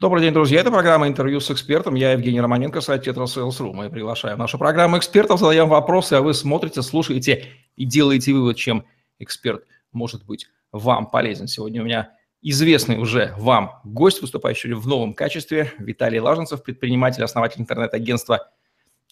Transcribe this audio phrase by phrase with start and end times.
[0.00, 0.60] Добрый день, друзья.
[0.60, 1.94] Это программа «Интервью с экспертом».
[1.94, 3.72] Я Евгений Романенко, сайт Tetrasales.ru.
[3.72, 8.84] Мы приглашаем нашу программу экспертов, задаем вопросы, а вы смотрите, слушаете и делаете вывод, чем
[9.20, 11.46] эксперт может быть вам полезен.
[11.46, 12.10] Сегодня у меня
[12.42, 18.50] известный уже вам гость, выступающий в новом качестве, Виталий Лаженцев, предприниматель, основатель интернет-агентства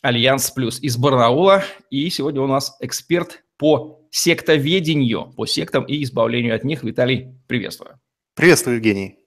[0.02, 1.62] «Альянс Плюс» из Барнаула.
[1.90, 6.82] И сегодня у нас эксперт по сектоведению, по сектам и избавлению от них.
[6.82, 8.00] Виталий, приветствую.
[8.34, 9.21] Приветствую, Евгений.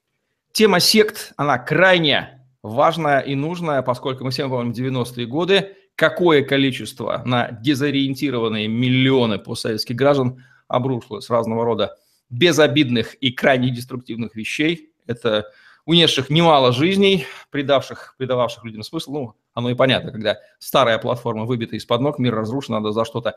[0.56, 7.20] Тема сект, она крайне важная и нужная, поскольку мы всем помним 90-е годы, какое количество
[7.26, 11.98] на дезориентированные миллионы постсоветских граждан обрушилось разного рода
[12.30, 14.94] безобидных и крайне деструктивных вещей.
[15.06, 15.44] Это
[15.84, 19.12] унесших немало жизней, предавших, придававших людям смысл.
[19.12, 23.34] Ну, оно и понятно, когда старая платформа выбита из-под ног, мир разрушен, надо за что-то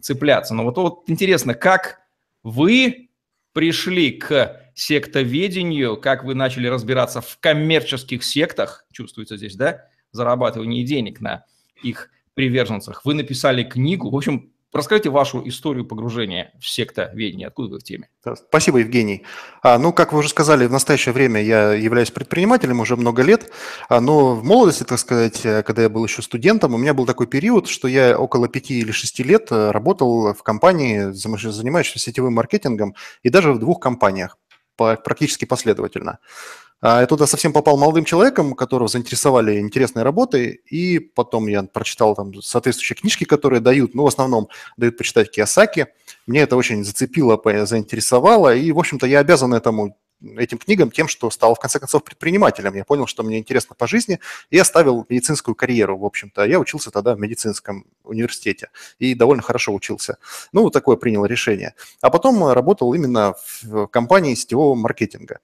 [0.00, 0.54] цепляться.
[0.54, 2.00] Но вот, вот интересно, как
[2.42, 3.10] вы
[3.52, 11.20] пришли к сектоведению, как вы начали разбираться в коммерческих сектах, чувствуется здесь, да, зарабатывание денег
[11.20, 11.44] на
[11.82, 13.04] их приверженцах.
[13.04, 17.46] Вы написали книгу, в общем, Расскажите вашу историю погружения в сектоведение.
[17.46, 18.08] Откуда вы в теме?
[18.48, 19.22] Спасибо, Евгений.
[19.62, 23.52] А, ну, как вы уже сказали, в настоящее время я являюсь предпринимателем уже много лет,
[23.88, 27.06] а, но в молодости, так сказать, э, когда я был еще студентом, у меня был
[27.06, 32.34] такой период, что я около пяти или шести лет э, работал в компании, занимающейся сетевым
[32.34, 34.38] маркетингом, и даже в двух компаниях
[34.76, 36.18] практически последовательно.
[36.80, 42.14] А я туда совсем попал молодым человеком, которого заинтересовали интересные работы, и потом я прочитал
[42.14, 45.86] там соответствующие книжки, которые дают, ну, в основном дают почитать Киосаки.
[46.26, 49.96] Мне это очень зацепило, заинтересовало, и, в общем-то, я обязан этому
[50.36, 52.74] этим книгам тем, что стал, в конце концов, предпринимателем.
[52.74, 56.44] Я понял, что мне интересно по жизни, и оставил медицинскую карьеру, в общем-то.
[56.44, 60.18] Я учился тогда в медицинском университете и довольно хорошо учился.
[60.52, 61.74] Ну, такое принял решение.
[62.00, 65.40] А потом работал именно в компании сетевого маркетинга.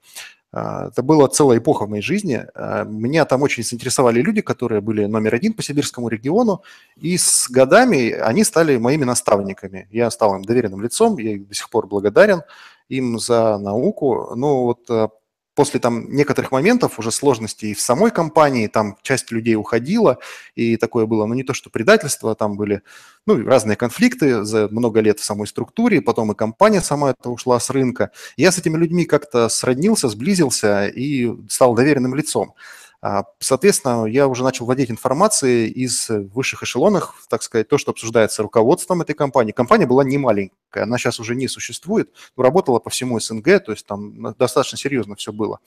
[0.53, 2.45] А, это была целая эпоха в моей жизни.
[2.55, 6.63] А, меня там очень заинтересовали люди, которые были номер один по сибирскому региону,
[6.97, 9.87] и с годами они стали моими наставниками.
[9.91, 12.43] Я стал им доверенным лицом, я до сих пор благодарен
[12.91, 14.35] им за науку.
[14.37, 15.09] Но вот а,
[15.55, 20.19] после там некоторых моментов уже сложностей в самой компании, там часть людей уходила,
[20.55, 22.83] и такое было, ну не то что предательство, там были
[23.27, 27.61] ну, разные конфликты за много лет в самой структуре, потом и компания сама это ушла
[27.61, 28.11] с рынка.
[28.37, 32.55] Я с этими людьми как-то сроднился, сблизился и стал доверенным лицом.
[33.03, 38.43] А, соответственно, я уже начал владеть информацией из высших эшелонов, так сказать, то, что обсуждается
[38.43, 39.53] руководством этой компании.
[39.53, 43.73] Компания была не маленькая, она сейчас уже не существует, но работала по всему СНГ, то
[43.73, 45.61] есть там достаточно серьезно все было.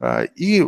[0.00, 0.64] А, и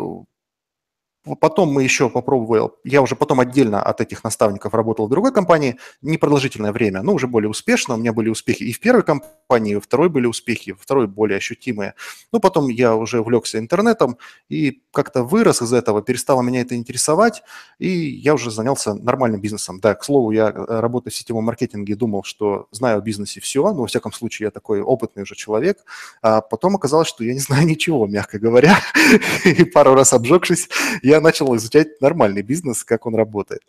[1.41, 5.79] Потом мы еще попробовали, я уже потом отдельно от этих наставников работал в другой компании
[6.03, 7.95] непродолжительное время, но уже более успешно.
[7.95, 11.07] У меня были успехи и в первой компании, и во второй были успехи, во второй
[11.07, 11.95] более ощутимые.
[12.31, 14.19] Ну, потом я уже увлекся интернетом
[14.51, 17.43] и как-то вырос из этого, перестало меня это интересовать,
[17.79, 19.81] и я уже занялся нормальным бизнесом.
[19.81, 23.63] Да, к слову, я э, работаю в сетевом маркетинге, думал, что знаю о бизнесе все,
[23.73, 25.79] но во всяком случае я такой опытный уже человек.
[26.21, 28.79] А потом оказалось, что я не знаю ничего, мягко говоря,
[29.45, 30.69] и пару раз обжегшись,
[31.03, 33.63] я я начал изучать нормальный бизнес, как он работает.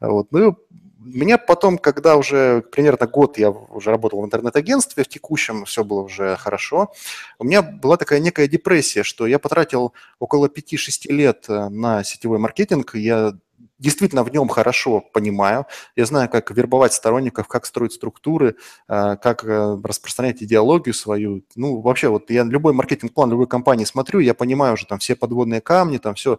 [0.00, 0.28] Вот.
[0.30, 0.56] Ну,
[1.00, 6.02] меня потом, когда уже примерно год я уже работал в интернет-агентстве, в текущем все было
[6.02, 6.92] уже хорошо,
[7.38, 12.38] у меня была такая некая депрессия, что я потратил около 5-6 лет э, на сетевой
[12.38, 13.32] маркетинг, я
[13.80, 15.66] действительно в нем хорошо понимаю.
[15.96, 18.56] Я знаю, как вербовать сторонников, как строить структуры,
[18.88, 21.42] э, как э, распространять идеологию свою.
[21.56, 25.60] Ну, вообще, вот я любой маркетинг-план любой компании смотрю, я понимаю уже там все подводные
[25.60, 26.38] камни, там все.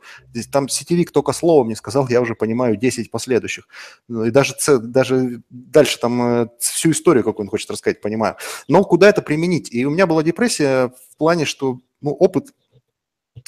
[0.51, 3.67] Там сетевик только слово мне сказал, я уже понимаю 10 последующих.
[4.07, 8.35] Ну, и даже, даже дальше там э, всю историю, как он хочет рассказать, понимаю.
[8.67, 9.73] Но куда это применить?
[9.73, 12.53] И у меня была депрессия в плане, что ну, опыт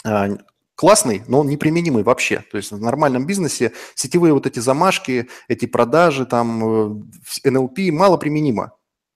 [0.04, 0.30] а,
[0.76, 2.44] классный, но он неприменимый вообще.
[2.52, 7.04] То есть в нормальном бизнесе сетевые вот эти замашки, эти продажи, там,
[7.46, 8.74] NLP мало применимо.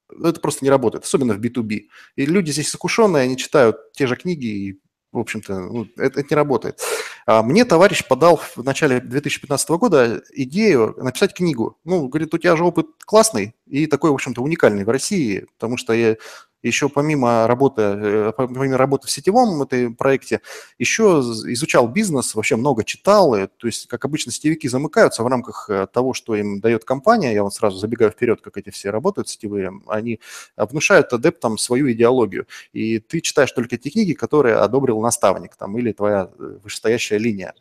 [0.09, 1.81] Это просто не работает, особенно в B2B.
[2.15, 4.79] И люди здесь искушенные, они читают те же книги, и,
[5.11, 6.79] в общем-то, ну, это, это не работает.
[7.25, 11.77] А мне товарищ подал в начале 2015 года идею написать книгу.
[11.83, 15.75] Ну, говорит, у тебя же опыт классный и такой, в общем-то, уникальный в России, потому
[15.75, 16.15] что я
[16.63, 20.41] еще помимо работы, э, помимо работы в сетевом этой проекте,
[20.77, 23.31] еще изучал бизнес, вообще много читал.
[23.31, 27.33] То есть, как обычно, сетевики замыкаются в рамках э, того, что им дает компания.
[27.33, 29.71] Я вот сразу забегаю вперед, как эти все работают сетевые.
[29.87, 30.19] Они
[30.55, 32.47] внушают адептам свою идеологию.
[32.73, 37.53] И ты читаешь только те книги, которые одобрил наставник там, или твоя э, вышестоящая линия.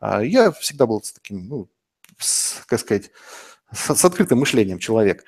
[0.00, 1.68] А я всегда был с таким, ну,
[2.18, 3.10] с, как сказать,
[3.72, 5.24] с, с открытым мышлением человек.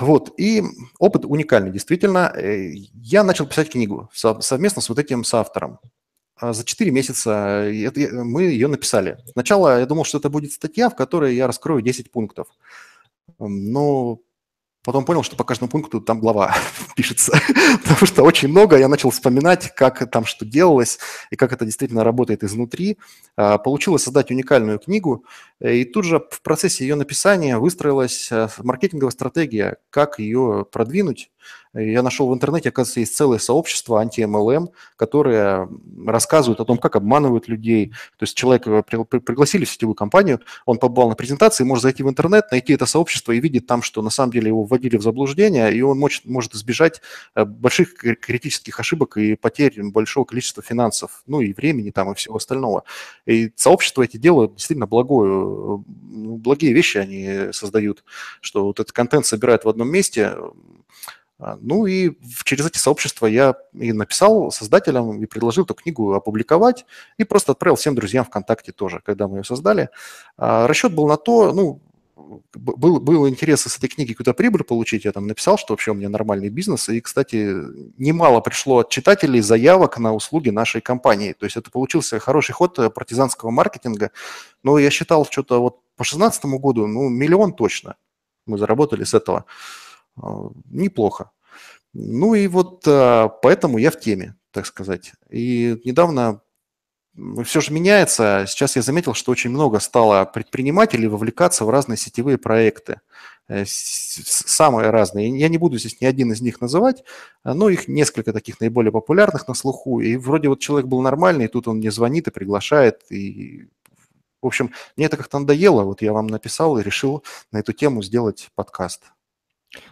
[0.00, 0.62] Вот, и
[0.98, 2.32] опыт уникальный, действительно.
[2.34, 5.78] Э, я начал писать книгу совместно с вот этим соавтором.
[6.38, 7.70] а, за 4 месяца
[8.12, 9.18] мы ее написали.
[9.32, 12.48] Сначала я думал, что это будет статья, в которой я раскрою 10 пунктов.
[13.38, 14.20] Но
[14.86, 16.54] Потом понял, что по каждому пункту там глава
[16.96, 17.32] пишется,
[17.82, 18.78] потому что очень много.
[18.78, 21.00] Я начал вспоминать, как там что делалось
[21.32, 22.96] и как это действительно работает изнутри.
[23.36, 25.24] А, получилось создать уникальную книгу,
[25.60, 31.32] и тут же в процессе ее написания выстроилась э, маркетинговая стратегия, как ее продвинуть
[31.76, 35.68] я нашел в интернете, оказывается, есть целое сообщество анти-МЛМ, которые
[36.06, 37.90] рассказывают о том, как обманывают людей.
[38.16, 42.08] То есть человек э, пригласили в сетевую компанию, он побывал на презентации, может зайти в
[42.08, 45.74] интернет, найти это сообщество и видит там, что на самом деле его вводили в заблуждение,
[45.74, 47.02] и он может, может избежать
[47.34, 52.36] э, больших критических ошибок и потерь большого количества финансов, ну и времени там и всего
[52.36, 52.84] остального.
[53.26, 58.04] И сообщество эти делают действительно благое, благие вещи они создают,
[58.40, 60.34] что вот этот контент собирают в одном месте,
[61.38, 66.86] ну и через эти сообщества я и написал создателям и предложил эту книгу опубликовать
[67.18, 69.90] и просто отправил всем друзьям ВКонтакте тоже, когда мы ее создали.
[70.38, 71.80] А, расчет был на то, ну,
[72.54, 75.94] был, был интерес с этой книги какую-то прибыль получить, я там написал, что вообще у
[75.94, 77.54] меня нормальный бизнес, и, кстати,
[77.98, 82.94] немало пришло от читателей заявок на услуги нашей компании, то есть это получился хороший ход
[82.94, 84.10] партизанского маркетинга,
[84.62, 87.96] но я считал что-то вот по 2016 году, ну, миллион точно
[88.46, 89.44] мы заработали с этого.
[90.20, 91.30] А, неплохо.
[91.92, 95.12] Ну и вот а, поэтому я в теме, так сказать.
[95.30, 96.40] И недавно
[97.44, 98.44] все же меняется.
[98.46, 103.00] Сейчас я заметил, что очень много стало предпринимателей вовлекаться в разные сетевые проекты.
[103.48, 105.38] Э, самые разные.
[105.38, 107.04] Я не буду здесь ни один из них называть,
[107.44, 110.00] но их несколько таких наиболее популярных на слуху.
[110.00, 113.00] И вроде вот человек был нормальный, и тут он мне звонит и приглашает.
[113.10, 113.68] И,
[114.42, 115.84] в общем, мне это как-то надоело.
[115.84, 119.04] Вот я вам написал и решил на эту тему сделать подкаст.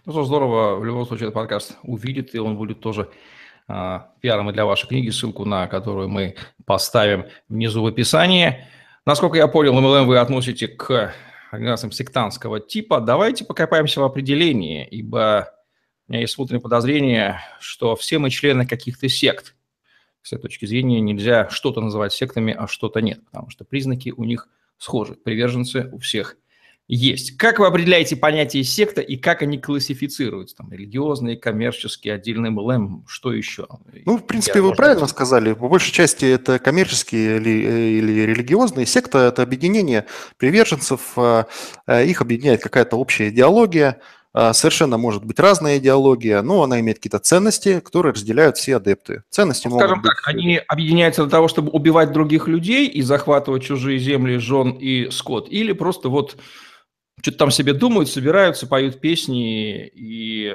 [0.04, 3.10] Ну, что здорово, в любом случае, этот подкаст увидит, и он будет тоже
[3.66, 8.66] а, пиаром и для вашей книги, ссылку на которую мы поставим внизу в описании.
[9.06, 11.14] Насколько я понял, MLM вы относите к
[11.50, 13.00] организациям сектантского типа.
[13.00, 15.50] Давайте покопаемся в определении, ибо
[16.06, 19.54] у меня есть смутное подозрение, что все мы члены каких-то сект.
[20.22, 24.24] С этой точки зрения нельзя что-то называть сектами, а что-то нет, потому что признаки у
[24.24, 24.48] них
[24.78, 25.14] схожи.
[25.14, 26.36] Приверженцы у всех
[26.86, 27.36] есть.
[27.36, 30.56] Как вы определяете понятие секта и как они классифицируются?
[30.56, 33.66] Там, религиозные, коммерческие, отдельный МЛМ, что еще?
[34.04, 35.16] Ну, в принципе, Я, вы правильно сказать.
[35.16, 35.52] сказали.
[35.54, 38.86] По большей части это коммерческие или, или религиозные.
[38.86, 41.46] Секта– это объединение приверженцев, а,
[41.86, 44.00] а, их объединяет какая-то общая идеология,
[44.36, 49.22] а, Совершенно может быть разная идеология, но она имеет какие-то ценности, которые разделяют все адепты.
[49.30, 50.34] Ценности ну, Скажем могут так, быть...
[50.34, 55.48] они объединяются для того, чтобы убивать других людей и захватывать чужие земли, жен и скот,
[55.48, 56.36] или просто вот
[57.24, 60.54] что-то там себе думают, собираются, поют песни и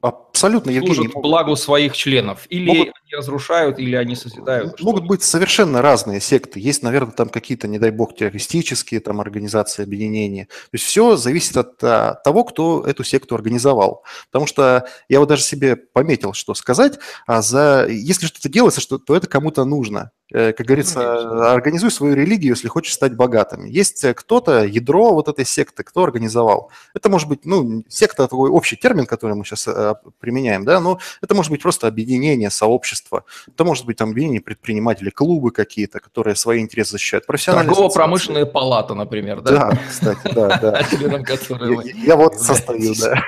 [0.00, 0.94] Абсолютно, Евгений.
[0.94, 1.28] Служат могут...
[1.28, 2.46] благу своих членов.
[2.50, 2.94] Или могут...
[3.08, 4.80] они разрушают, или они созидают.
[4.80, 6.60] Могут быть совершенно разные секты.
[6.60, 10.44] Есть, наверное, там какие-то, не дай бог, террористические там организации, объединения.
[10.46, 14.04] То есть все зависит от а, того, кто эту секту организовал.
[14.30, 17.86] Потому что я вот даже себе пометил, что сказать, а за...
[17.88, 20.10] если что-то делается, что, то это кому-то нужно.
[20.30, 23.64] Э, как говорится, ну, организуй свою религию, если хочешь стать богатым.
[23.64, 26.70] Есть э, кто-то, ядро вот этой секты, кто организовал.
[26.94, 30.98] Это может быть, ну, секта– такой общий термин, который мы сейчас э, применяем, да, но
[31.22, 32.97] это может быть просто объединение, сообщество.
[33.46, 37.26] Это может быть там объединение предпринимателей, клубы какие-то, которые свои интересы защищают.
[37.26, 39.50] Торгово-промышленная палата, например, да?
[39.70, 40.80] Да, кстати, да, да.
[41.94, 43.22] Я вот состою, да.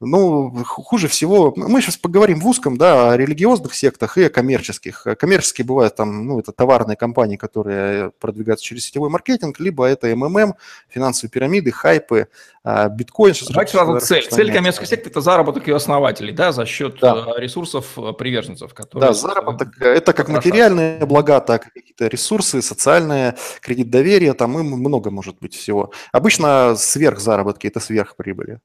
[0.00, 5.04] Ну, хуже всего, мы сейчас поговорим в узком, да, о религиозных сектах и о коммерческих.
[5.18, 10.54] Коммерческие бывают там, ну, это товарные компании, которые продвигаются через сетевой маркетинг, либо это МММ,
[10.88, 12.28] финансовые пирамиды, хайпы,
[12.62, 13.34] а, биткоин.
[13.50, 14.28] Давайте сразу цель.
[14.28, 17.34] Цель коммерческой секты– это заработок ее основателей, да, за счет да.
[17.36, 18.74] Э, ресурсов э, приверженцев.
[18.74, 19.08] Которые...
[19.08, 24.62] Да, заработок– это как материальные блага, так и какие-то ресурсы, социальные, кредит доверия, там и
[24.62, 25.92] много может быть всего.
[26.12, 28.60] Обычно сверхзаработки– это сверхприбыли.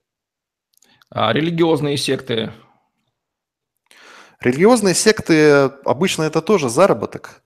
[1.15, 2.51] А религиозные секты?
[4.41, 7.43] Религиозные секты обычно это тоже заработок.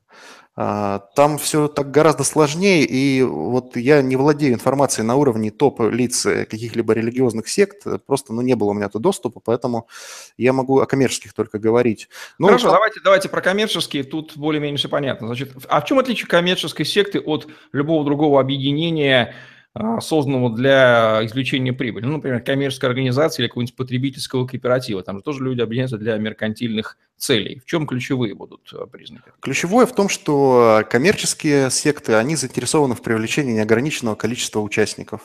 [0.55, 6.23] А, там все так гораздо сложнее, и вот я не владею информацией на уровне топ-лиц
[6.23, 9.87] каких-либо религиозных сект, просто ну, не было у меня то доступа, поэтому
[10.37, 12.07] я могу о коммерческих только говорить.
[12.39, 12.71] Ну, Хорошо, по...
[12.71, 15.27] давайте, давайте про коммерческие, тут более-менее все понятно.
[15.27, 19.35] Значит, а в чем отличие коммерческой секты от любого другого объединения,
[20.01, 22.05] созданного для извлечения прибыли.
[22.05, 25.03] Ну, например, коммерческая организация или какого-нибудь потребительского кооператива.
[25.03, 27.59] Там же тоже люди объединяются для меркантильных целей.
[27.59, 29.31] В чем ключевые будут а, признаки?
[29.41, 35.21] Ключевое в том, что коммерческие секты, они заинтересованы в привлечении неограниченного количества участников.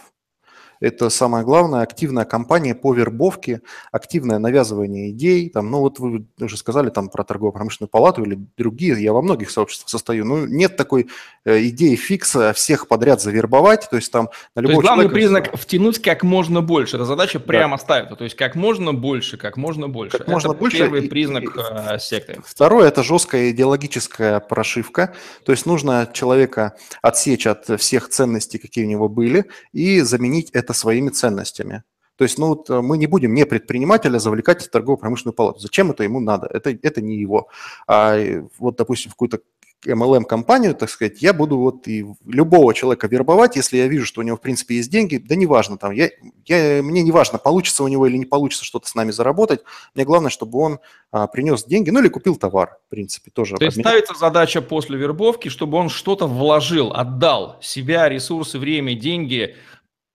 [0.82, 3.62] Это самое главное, активная кампания по вербовке,
[3.92, 5.48] активное навязывание идей.
[5.48, 9.52] Там, ну вот вы уже сказали там про торгово-промышленную палату или другие, я во многих
[9.52, 10.24] сообществах состою.
[10.24, 11.08] Ну нет такой
[11.44, 15.14] э, идеи фикса всех подряд завербовать, то есть там на любого то есть главный человека...
[15.14, 16.96] признак втянуть как можно больше.
[16.96, 17.82] Это задача прямо да.
[17.82, 20.18] ставится, то есть как можно больше, как можно больше.
[20.18, 20.78] Как можно это больше.
[20.78, 21.48] первый признак и,
[21.94, 22.40] э, секты.
[22.44, 28.88] Второе– это жесткая идеологическая прошивка, то есть нужно человека отсечь от всех ценностей, какие у
[28.88, 31.82] него были, и заменить это своими ценностями.
[32.16, 35.60] То есть, ну, вот э, мы не будем не предпринимателя завлекать в торгово-промышленную палату.
[35.60, 36.46] Зачем это ему надо?
[36.46, 37.48] Это, это не его.
[37.86, 38.16] А
[38.58, 39.40] вот, допустим, в какую-то
[39.86, 44.24] MLM-компанию, так сказать, я буду вот и любого человека вербовать, если я вижу, что у
[44.24, 46.10] него, в принципе, есть деньги, да неважно, там, я,
[46.46, 49.62] я, мне не важно, получится у него или не получится что-то с нами заработать,
[49.94, 50.78] мне главное, чтобы он
[51.10, 53.56] а, принес деньги, ну или купил товар, в принципе, тоже.
[53.56, 59.56] То есть ставится задача после вербовки, чтобы он что-то вложил, отдал себя, ресурсы, время, деньги,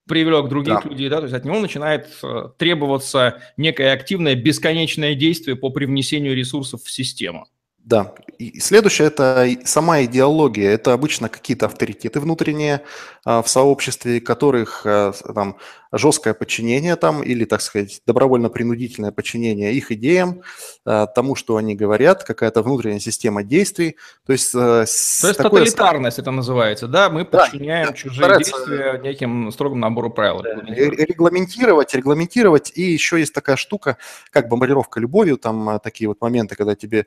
[0.07, 0.89] привлек других да.
[0.89, 6.35] людей, да, то есть от него начинает э, требоваться некое активное бесконечное действие по привнесению
[6.35, 7.47] ресурсов в систему.
[7.87, 8.13] Да.
[8.37, 10.71] И следующее– это сама идеология.
[10.71, 12.81] Это обычно какие-то авторитеты внутренние
[13.23, 15.55] а, в сообществе, которых а, там,
[15.91, 20.41] жесткое подчинение там или, так сказать, добровольно-принудительное подчинение их идеям,
[20.85, 23.97] э, тому, что они говорят, какая-то внутренняя система действий.
[24.25, 25.65] То есть, э, То есть такое...
[25.65, 27.09] тоталитарность это называется, да?
[27.09, 28.51] Мы подчиняем да, чужие стараться...
[28.51, 30.41] действия неким строгому набору правил.
[30.41, 30.55] Да.
[30.65, 32.71] Регламентировать, регламентировать.
[32.75, 33.97] И еще есть такая штука,
[34.31, 37.05] как бомбардировка любовью, там э, такие вот моменты, когда тебе,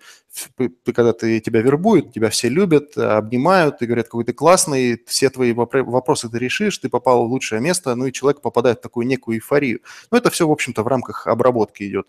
[0.84, 5.52] когда ты, тебя вербуют, тебя все любят, обнимают и говорят, какой ты классный, все твои
[5.52, 9.06] вопросы ты решишь, ты попал в лучшее место, ну и человек попадает попадает в такую
[9.06, 9.80] некую эйфорию.
[10.10, 12.06] Но это все, в общем-то, в рамках обработки идет.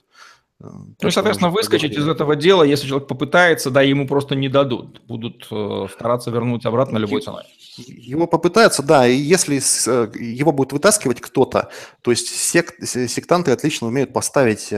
[0.59, 0.67] Э,
[1.01, 5.01] ну, и, соответственно, выскочить из этого дела, если человек попытается, да, ему просто не дадут.
[5.07, 7.43] Будут э, стараться вернуть обратно любой ценой.
[7.77, 11.69] Его попытаются, да, и если э, его будет вытаскивать кто-то,
[12.01, 14.73] то есть сек, сектанты отлично умеют поставить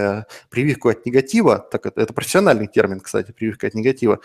[0.50, 4.20] прививку от негатива, так это, это профессиональный термин, кстати, прививка от негатива,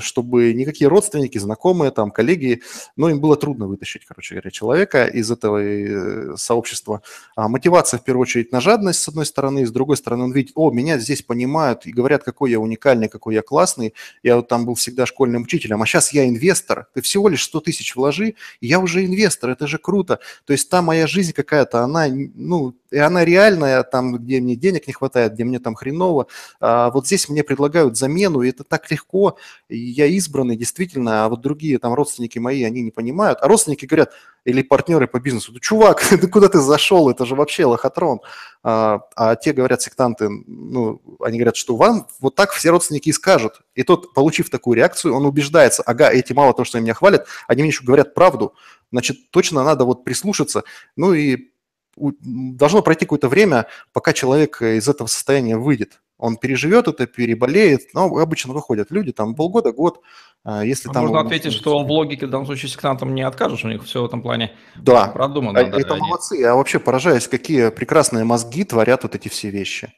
[0.00, 2.62] чтобы никакие родственники, знакомые, там, коллеги,
[2.96, 7.02] ну, им было трудно вытащить, короче говоря, человека из этого э, сообщества.
[7.36, 10.52] А мотивация, в первую очередь, на жадность, с одной стороны, с другой стороны, он видит,
[10.54, 14.66] о, меня здесь понимают и говорят, какой я уникальный, какой я классный, я вот там
[14.66, 18.66] был всегда школьным учителем, а сейчас я инвестор, ты всего лишь 100 тысяч вложи, и
[18.66, 20.20] я уже инвестор, это же круто.
[20.46, 24.86] То есть та моя жизнь какая-то, она, ну, и она реальная, там, где мне денег
[24.86, 26.26] не хватает, где мне там хреново.
[26.60, 31.40] А вот здесь мне предлагают замену, и это так легко, я избранный, действительно, а вот
[31.40, 33.38] другие там родственники мои, они не понимают.
[33.40, 34.12] А родственники говорят,
[34.44, 38.20] или партнеры по бизнесу, ну, чувак, да куда ты зашел, это же вообще лохотрон.
[38.64, 43.12] А, а те говорят, сектанты, ну, они говорят, что вам вот так все родственники и
[43.12, 43.62] скажут.
[43.74, 47.26] И тот, получив такую реакцию, он убеждается, ага, эти мало того, что они меня хвалят,
[47.48, 48.54] они мне еще говорят правду,
[48.90, 50.64] значит, точно надо вот прислушаться.
[50.96, 51.51] Ну и
[51.96, 56.00] должно пройти какое-то время, пока человек из этого состояния выйдет.
[56.18, 60.00] Он переживет это, переболеет, но обычно выходят люди, там полгода, год,
[60.44, 61.06] а, если там...
[61.06, 64.06] Можно ответить, что в логике в данном случае сектантам не откажешь, у них все в
[64.06, 65.08] этом плане да.
[65.08, 65.58] продумано.
[65.58, 66.02] А, да, это они...
[66.02, 69.92] молодцы, я вообще поражаюсь, какие прекрасные мозги творят вот эти все вещи.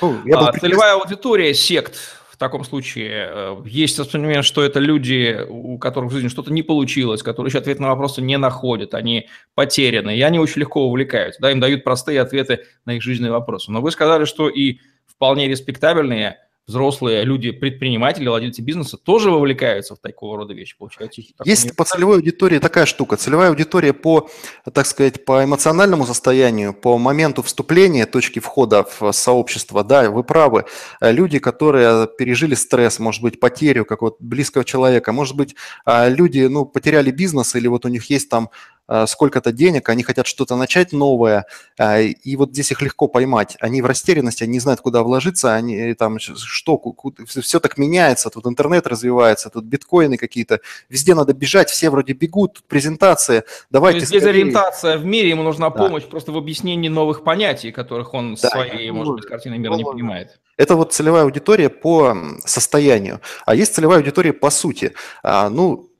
[0.00, 6.10] Ну, а, целевая аудитория сект таком случае э, есть воспринимание, что это люди, у которых
[6.10, 10.22] в жизни что-то не получилось, которые еще ответ на вопросы не находят, они потеряны, и
[10.22, 13.70] они очень легко увлекаются, да, им дают простые ответы на их жизненные вопросы.
[13.70, 19.98] Но вы сказали, что и вполне респектабельные взрослые люди, предприниматели, владельцы бизнеса тоже вовлекаются в
[19.98, 21.22] такого рода вещи, получается.
[21.44, 23.16] Есть по целевой аудитории такая штука.
[23.16, 24.28] Целевая аудитория по,
[24.72, 30.64] так сказать, по эмоциональному состоянию, по моменту вступления, точки входа в сообщество, да, вы правы.
[31.00, 36.64] Люди, которые пережили стресс, может быть, потерю какого-то близкого человека, может быть, а, люди, ну,
[36.64, 38.50] потеряли бизнес или вот у них есть там
[38.81, 41.46] Э, сколько-то денег, они хотят что-то начать новое,
[41.78, 43.56] э, и вот здесь их легко поймать.
[43.60, 46.80] Они в растерянности, они не знают, куда вложиться, они э, там что,
[47.26, 52.54] все так меняется, тут интернет развивается, тут биткоины какие-то, везде надо бежать, все вроде бегут,
[52.54, 55.76] тут презентация, давайте То есть дезориентация в мире, ему нужна да.
[55.76, 58.48] помощь просто в объяснении новых понятий, которых он да.
[58.48, 60.40] своей, может быть, картиной мира не понимает.
[60.56, 64.92] Это вот целевая аудитория по состоянию, а есть целевая аудитория по сути.
[65.22, 65.91] А, ну,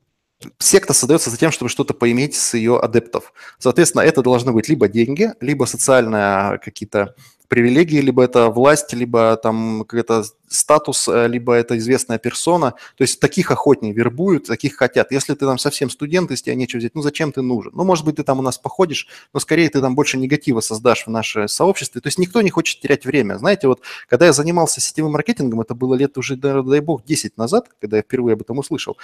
[0.58, 3.32] секта создается за тем, чтобы что-то поиметь с ее адептов.
[3.58, 7.14] Соответственно, это должны быть либо деньги, либо социальные какие-то
[7.52, 12.70] привилегии, либо это власть, либо там какой-то статус, э, либо это известная персона.
[12.96, 15.12] То есть таких охотнее вербуют, таких хотят.
[15.12, 17.70] Если ты там совсем студент, если тебе нечего взять, ну зачем ты нужен?
[17.74, 21.06] Ну, может быть, ты там у нас походишь, но скорее ты там больше негатива создашь
[21.06, 22.00] в наше сообществе.
[22.00, 23.36] То есть никто не хочет терять время.
[23.36, 27.68] Знаете, вот когда я занимался сетевым маркетингом, это было лет уже, дай бог, 10 назад,
[27.82, 28.96] когда я впервые об этом услышал,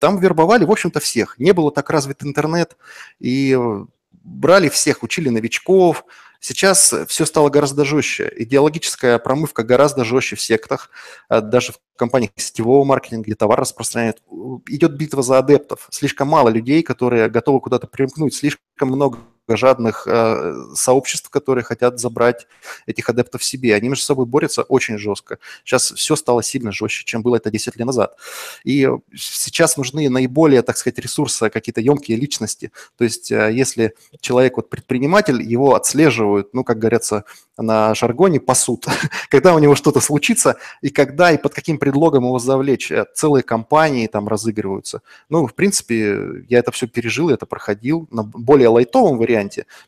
[0.00, 1.38] там вербовали, в общем-то, всех.
[1.38, 2.76] Не было так развит интернет,
[3.20, 3.58] и
[4.26, 6.04] брали всех, учили новичков,
[6.48, 8.32] Сейчас все стало гораздо жестче.
[8.36, 10.90] Идеологическая промывка гораздо жестче в сектах,
[11.28, 14.22] э, даже в компаниях сетевого маркетинга, где товар распространяют.
[14.68, 15.88] Идет битва за адептов.
[15.90, 18.32] Слишком мало людей, которые готовы куда-то примкнуть.
[18.32, 22.46] Слишком много жадных э, сообществ, которые хотят забрать
[22.86, 23.74] этих адептов себе.
[23.74, 25.38] Они между собой борются очень жестко.
[25.64, 28.16] Сейчас все стало сильно жестче, чем было это 10 лет назад.
[28.64, 32.72] И сейчас нужны наиболее, так сказать, ресурсы, какие-то емкие личности.
[32.96, 37.24] То есть э, если человек вот предприниматель, его отслеживают, ну, как говорится,
[37.56, 38.86] на жаргоне пасут,
[39.28, 42.90] когда у него что-то случится, и когда и под каким предлогом его завлечь.
[42.90, 45.02] Э, целые компании там разыгрываются.
[45.28, 49.35] Ну, в принципе, я это все пережил, это проходил на более лайтовом варианте.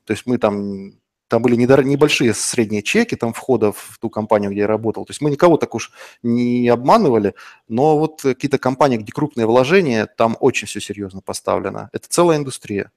[0.04, 0.92] То есть мы там
[1.28, 5.04] там были небольшие средние чеки там входа в ту компанию, где я работал.
[5.04, 7.34] То есть мы никого так уж не обманывали,
[7.68, 11.90] но вот какие-то компании, где крупные вложения, там очень все серьезно поставлено.
[11.92, 12.90] Это целая индустрия.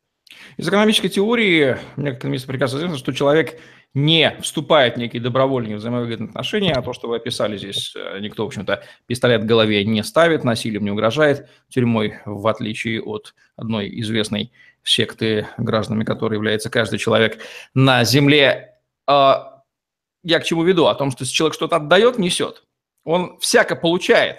[0.56, 3.60] Из экономической теории, мне как экономисту прекрасно известно, что человек
[3.94, 8.44] не вступает в некие добровольные взаимовыгодные отношения, а то, что вы описали здесь, э, никто,
[8.44, 13.90] в общем-то, пистолет в голове не ставит, насилием не угрожает тюрьмой, в отличие от одной
[14.00, 14.54] известной
[14.84, 17.40] секты, гражданами которой является каждый человек
[17.74, 18.80] на земле.
[19.08, 19.64] А,
[20.24, 20.88] я к чему веду?
[20.88, 22.64] О том, что если человек что-то отдает, несет.
[23.04, 24.38] Он всяко получает.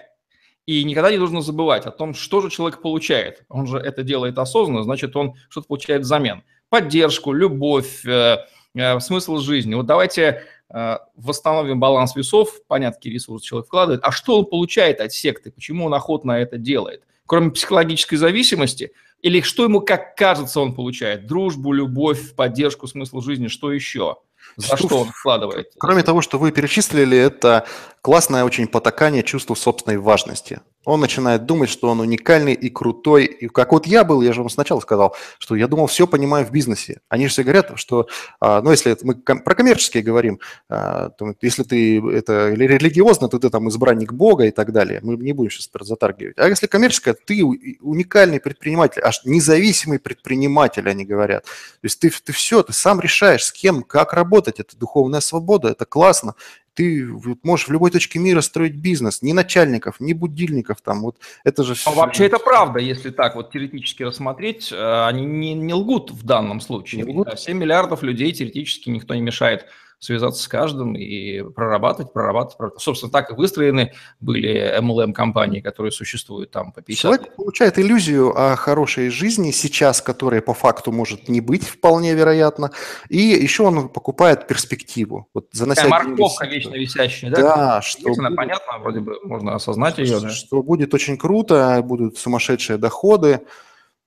[0.67, 3.45] И никогда не нужно забывать о том, что же человек получает.
[3.49, 6.45] Он же это делает осознанно, значит, он что-то получает взамен.
[6.69, 8.39] Поддержку, любовь, э,
[8.75, 9.75] э, смысл жизни.
[9.75, 15.01] Вот давайте э, восстановим баланс весов, понятно, какие ресурсы человек вкладывает, а что он получает
[15.01, 17.03] от секты, почему он охотно это делает.
[17.27, 21.27] Кроме психологической зависимости, или что ему, как кажется, он получает?
[21.27, 24.19] Дружбу, любовь, поддержку, смысл жизни, что еще?
[24.57, 25.73] За что, что он вкладывает?
[25.79, 27.67] Кроме того, что вы перечислили, это
[28.03, 30.61] классное очень потакание чувству собственной важности.
[30.85, 33.27] Он начинает думать, что он уникальный и крутой.
[33.27, 36.45] И как вот я был, я же вам сначала сказал, что я думал, все понимаю
[36.45, 37.01] в бизнесе.
[37.09, 38.09] Они же все говорят, что,
[38.41, 43.49] а, ну, если мы про коммерческие говорим, а, то если ты это религиозно, то ты
[43.49, 44.99] там избранник Бога и так далее.
[45.05, 46.37] Мы не будем сейчас затаргивать.
[46.39, 51.45] А если коммерческое, ты уникальный предприниматель, аж независимый предприниматель, они говорят.
[51.45, 54.32] То есть ты, ты все, ты сам решаешь, с кем, как работать.
[54.39, 56.35] Это духовная свобода, это классно
[56.75, 57.07] ты
[57.43, 61.75] можешь в любой точке мира строить бизнес, ни начальников, ни будильников там, вот это же...
[61.87, 66.25] А вообще это правда, если так вот теоретически рассмотреть, э, они не, не лгут в
[66.25, 67.03] данном случае.
[67.03, 67.39] Не лгут?
[67.39, 69.67] 7 миллиардов людей теоретически никто не мешает
[70.03, 72.57] связаться с каждым и прорабатывать, прорабатывать.
[72.57, 72.83] прорабатывать.
[72.83, 77.37] Собственно, так и выстроены были MLM-компании, которые существуют там по 50 Человек лет.
[77.37, 82.73] получает иллюзию о хорошей жизни сейчас, которая по факту может не быть вполне вероятно,
[83.09, 85.29] и еще он покупает перспективу.
[85.35, 87.41] Вот занося Такая морковка вечно висящая, да?
[87.41, 88.09] Да, что...
[88.09, 90.07] Будет, понятно, вроде бы можно осознать ее.
[90.07, 90.31] Что, да?
[90.31, 93.43] что будет очень круто, будут сумасшедшие доходы,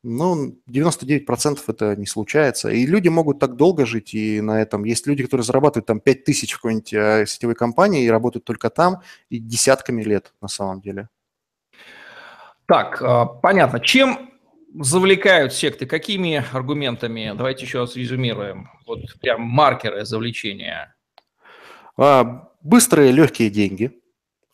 [0.05, 2.69] ну, 99% это не случается.
[2.69, 6.23] И люди могут так долго жить, и на этом есть люди, которые зарабатывают там 5
[6.23, 10.79] тысяч в какой-нибудь э, сетевой компании и работают только там, и десятками лет на самом
[10.79, 11.09] деле.
[12.67, 13.79] Так, а, понятно.
[13.79, 14.29] Чем
[14.79, 15.87] завлекают секты?
[15.87, 17.33] Какими аргументами?
[17.35, 18.69] Давайте еще раз резюмируем.
[18.85, 20.95] Вот прям маркеры завлечения.
[21.97, 23.99] А, быстрые, легкие деньги.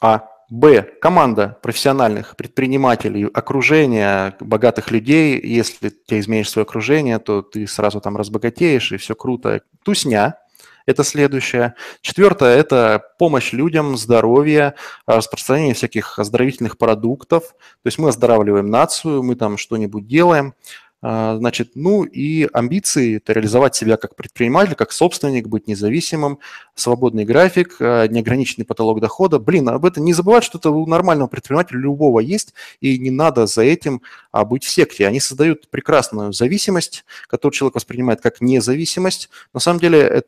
[0.01, 0.27] А.
[0.51, 0.81] Б.
[0.99, 5.39] Команда профессиональных предпринимателей, окружение богатых людей.
[5.41, 9.61] Если ты изменишь свое окружение, то ты сразу там разбогатеешь, и все круто.
[9.85, 10.35] Тусня–
[10.85, 11.75] это следующее.
[12.01, 17.51] Четвертое– это помощь людям, здоровье, распространение всяких оздоровительных продуктов.
[17.51, 20.53] То есть мы оздоравливаем нацию, мы там что-нибудь делаем.
[21.01, 26.39] А, значит, ну и амбиции– это реализовать себя как предприниматель, как собственник, быть независимым,
[26.75, 29.39] свободный график, а, неограниченный потолок дохода.
[29.39, 33.47] Блин, об этом не забывать, что это у нормального предпринимателя любого есть, и не надо
[33.47, 35.07] за этим а, быть в секте.
[35.07, 39.29] Они создают прекрасную зависимость, которую человек воспринимает как независимость.
[39.53, 40.23] На самом деле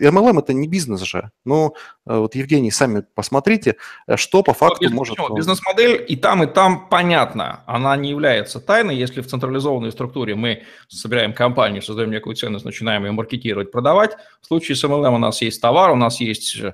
[0.00, 1.30] MLM это не бизнес же.
[1.44, 1.74] Ну,
[2.06, 3.76] э, вот, Евгений, сами посмотрите,
[4.06, 5.16] э, что по факту бизнес, может...
[5.34, 7.62] Бизнес-модель и там, и там понятна.
[7.66, 8.96] Она не является тайной.
[8.96, 14.46] Если в централизованной структуре мы собираем компанию, создаем некую ценность, начинаем ее маркетировать, продавать, в
[14.46, 16.72] случае с MLM у нас есть товар, у нас есть э,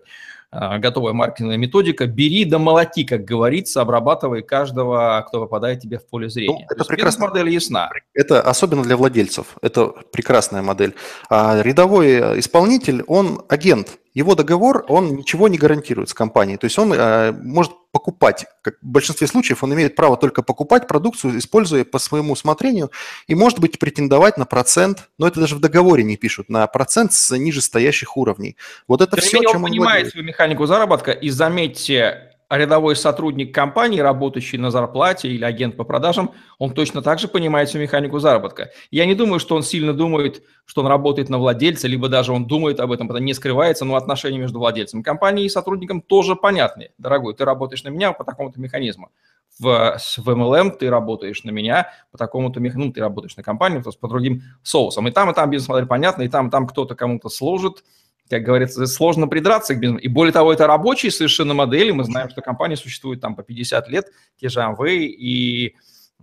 [0.53, 2.07] готовая маркетинговая методика.
[2.07, 6.67] Бери да молоти, как говорится, обрабатывай каждого, кто попадает тебе в поле ну, зрения.
[6.69, 7.91] Ну, это прекрасная модель ясна.
[8.15, 9.57] Это особенно для владельцев.
[9.63, 10.95] Это прекрасная модель.
[11.29, 13.99] А рядовой исполнитель, он агент.
[14.13, 16.57] Его договор, он ничего не гарантирует с компанией.
[16.57, 20.89] То есть он э, может покупать, как в большинстве случаев он имеет право только покупать
[20.89, 22.91] продукцию, используя по своему усмотрению,
[23.27, 27.13] и может быть претендовать на процент, но это даже в договоре не пишут, на процент
[27.13, 28.57] с нижестоящих уровней.
[28.89, 30.13] Вот это Тем все, менее, он понимает владеет.
[30.13, 36.33] свою механику заработка, и заметьте, рядовой сотрудник компании, работающий на зарплате или агент по продажам,
[36.59, 38.71] он точно так же понимает всю механику заработка.
[38.91, 42.47] Я не думаю, что он сильно думает, что он работает на владельца, либо даже он
[42.47, 46.91] думает об этом, потому не скрывается, но отношения между владельцем компании и сотрудником тоже понятны.
[46.99, 49.11] Дорогой, ты работаешь на меня по такому-то механизму.
[49.59, 53.83] В, в MLM ты работаешь на меня по такому-то механизму, ну, ты работаешь на компанию,
[53.83, 55.07] то есть по другим соусам.
[55.07, 57.85] И там, и там бизнес-модель понятна, и там, и там кто-то кому-то служит,
[58.31, 60.03] как говорится, сложно придраться к бизнесу.
[60.03, 61.91] И более того, это рабочие совершенно модели.
[61.91, 64.07] Мы знаем, что компании существуют там по 50 лет,
[64.41, 65.75] те же Amway, и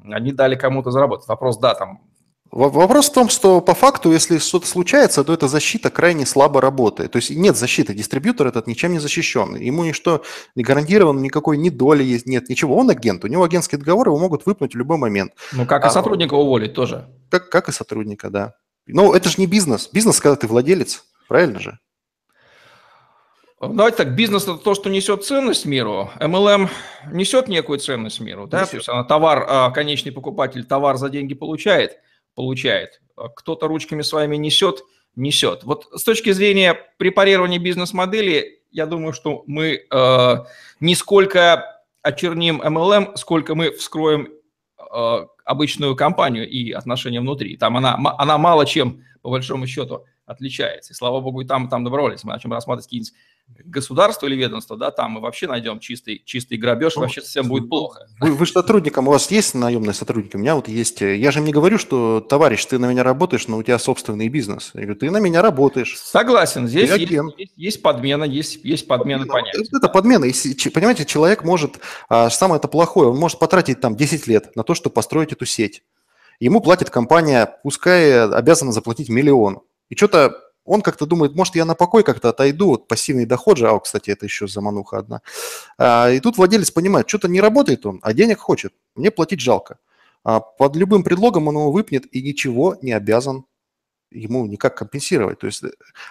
[0.09, 1.27] они дали кому-то заработать.
[1.27, 2.01] Вопрос, да, там
[2.49, 7.11] Вопрос в том, что по факту, если что-то случается, то эта защита крайне слабо работает.
[7.11, 9.55] То есть нет защиты, дистрибьютор этот ничем не защищен.
[9.55, 10.23] Ему ничто
[10.55, 12.77] не гарантировано, никакой ни доли есть, нет, ничего.
[12.77, 15.33] Он агент, у него агентский договор, его могут выпнуть в любой момент.
[15.51, 17.09] Ну, как и а, сотрудника уволить тоже.
[17.29, 18.53] Как, как и сотрудника, да.
[18.85, 19.89] Но это же не бизнес.
[19.91, 21.79] Бизнес, когда ты владелец, правильно же?
[23.59, 26.11] Давайте так, бизнес– это то, что несет ценность миру.
[26.19, 26.69] MLM
[27.11, 28.61] несет некую ценность миру, да?
[28.61, 28.71] Несет.
[28.71, 31.97] То есть она товар, а, конечный покупатель товар за деньги получает,
[32.35, 33.01] получает.
[33.35, 34.83] Кто-то ручками своими несет,
[35.15, 35.63] несет.
[35.63, 40.35] Вот с точки зрения препарирования бизнес-модели, я думаю, что мы э,
[40.79, 44.29] не сколько очерним MLM, сколько мы вскроем
[44.77, 47.57] э, обычную компанию и отношения внутри.
[47.57, 50.93] Там она, она мало чем, по большому счету, отличается.
[50.93, 52.27] И слава богу, и там, и там добровольцы.
[52.27, 53.13] Мы начнем рассматривать какие-нибудь
[53.65, 57.69] государство или ведомство, да, там мы вообще найдем чистый, чистый грабеж, ну, вообще совсем будет
[57.69, 58.07] плохо.
[58.19, 60.35] Вы, вы же сотрудником, у вас есть наемные сотрудники?
[60.35, 61.01] У меня вот есть.
[61.01, 64.29] Я же им не говорю, что, товарищ, ты на меня работаешь, но у тебя собственный
[64.29, 64.71] бизнес.
[64.73, 65.97] Я говорю, ты на меня работаешь.
[65.97, 69.75] Согласен, здесь есть, есть, есть подмена, есть, есть подмена, подмена понятия.
[69.75, 70.25] Это подмена.
[70.25, 71.79] Если, понимаете, человек может,
[72.09, 75.45] а, самое это плохое, он может потратить там 10 лет на то, чтобы построить эту
[75.45, 75.83] сеть.
[76.39, 79.61] Ему платит компания, пускай обязана заплатить миллион.
[79.89, 83.69] И что-то он как-то думает, может, я на покой как-то отойду, вот пассивный доход же,
[83.69, 85.21] а, кстати, это еще замануха одна.
[85.77, 89.79] А, и тут владелец понимает, что-то не работает он, а денег хочет, мне платить жалко.
[90.23, 93.45] А под любым предлогом он его выпнет и ничего не обязан
[94.11, 95.39] ему никак компенсировать.
[95.39, 95.63] То есть,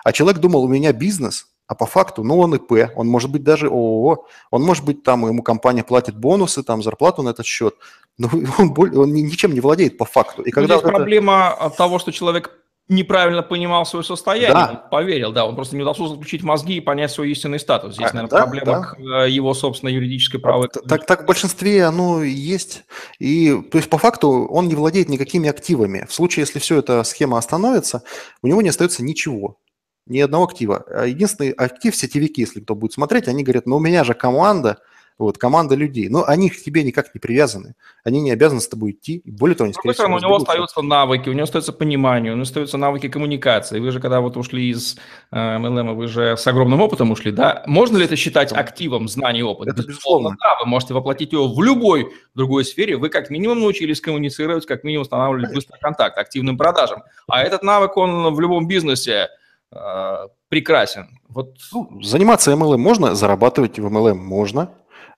[0.04, 3.42] а человек думал, у меня бизнес, а по факту, ну, он ИП, он может быть
[3.42, 7.74] даже ООО, он может быть там, ему компания платит бонусы, там, зарплату на этот счет,
[8.18, 10.42] но он, он ничем не владеет по факту.
[10.42, 11.76] И когда Здесь вот проблема это...
[11.76, 12.52] того, что человек
[12.88, 14.70] неправильно понимал свое состояние, да.
[14.84, 17.94] он поверил, да, он просто не удался заключить мозги и понять свой истинный статус.
[17.94, 18.82] Здесь, а, наверное, да, проблема да.
[18.82, 20.68] к э, его собственной юридической правой.
[20.68, 22.84] Так, так, так в большинстве оно есть.
[23.18, 26.06] И, то есть, по факту, он не владеет никакими активами.
[26.08, 28.02] В случае, если все эта схема остановится,
[28.42, 29.58] у него не остается ничего.
[30.06, 30.84] Ни одного актива.
[30.88, 34.78] А единственный актив сетевики, если кто будет смотреть, они говорят, ну у меня же команда,
[35.18, 36.08] вот, команда людей.
[36.08, 37.74] Но они к тебе никак не привязаны.
[38.04, 39.16] Они не обязаны с тобой идти.
[39.24, 42.34] И более того, они, скорее всего, у него остаются навыки, у него остается понимание, у
[42.36, 43.80] него остаются навыки коммуникации.
[43.80, 44.96] Вы же, когда вот ушли из
[45.32, 47.62] э, MLM, вы же с огромным опытом ушли, да?
[47.66, 49.70] Можно ли это считать активом знаний и опыта?
[49.70, 50.36] Это безусловно.
[50.38, 52.96] Да, вы можете воплотить его в любой другой сфере.
[52.96, 57.04] Вы как минимум научились коммуницировать, как минимум устанавливать быстрый контакт, активным продажам.
[57.26, 59.28] А этот навык, он в любом бизнесе
[59.72, 61.18] э, прекрасен.
[61.28, 61.56] Вот.
[61.72, 64.70] Ну, заниматься MLM можно, зарабатывать в MLM можно.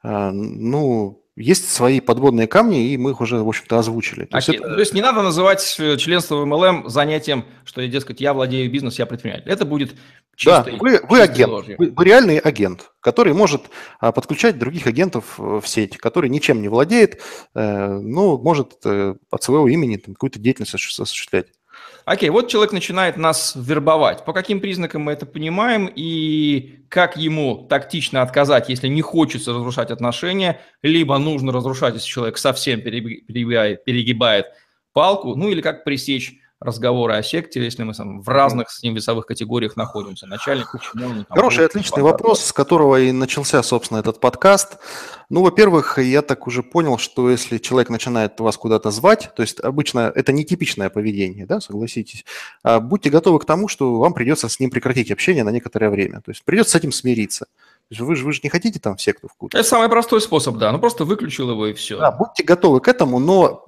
[0.03, 4.25] А, ну, есть свои подводные камни, и мы их уже, в общем-то, озвучили.
[4.25, 4.75] То, есть, это...
[4.75, 8.97] то есть не надо называть э, членство в MLM занятием, что, дескать, я владею бизнесом,
[9.01, 9.49] я предприниматель.
[9.49, 9.95] Это будет
[10.35, 13.63] чистой, Да, вы, вы агент, вы, вы реальный агент, который может
[14.01, 17.21] а, подключать других агентов в сеть, который ничем не владеет,
[17.55, 21.47] э, но может э, от своего имени какую-то деятельность осуществлять.
[22.09, 24.25] Окей, вот человек начинает нас вербовать.
[24.25, 29.91] По каким признакам мы это понимаем и как ему тактично отказать, если не хочется разрушать
[29.91, 34.47] отношения, либо нужно разрушать, если человек совсем перегибает, перегибает
[34.95, 38.95] палку, ну или как пресечь разговоры о секте, если мы там, в разных с ним
[38.95, 40.27] весовых категориях находимся.
[40.27, 41.25] Начальник, ученый.
[41.29, 44.79] Хороший, отличный вопрос, с которого и начался, собственно, этот подкаст.
[45.31, 49.61] Ну, во-первых, я так уже понял, что если человек начинает вас куда-то звать, то есть
[49.61, 52.25] обычно это нетипичное поведение, да, согласитесь,
[52.63, 56.21] а будьте готовы к тому, что вам придется с ним прекратить общение на некоторое время.
[56.23, 57.47] То есть придется с этим смириться.
[57.91, 59.61] Вы же, вы же не хотите там в секту вкутать.
[59.61, 60.73] Это самый простой способ, да.
[60.73, 61.99] Ну, просто выключил его и все.
[61.99, 63.65] Да, будьте готовы к этому, но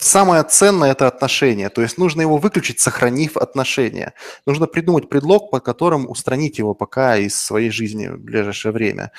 [0.00, 1.68] самое ценное– это отношение.
[1.68, 4.14] То есть нужно его выключить, сохранив отношения.
[4.46, 9.12] Нужно придумать предлог, по которым устранить его пока из своей жизни в ближайшее время.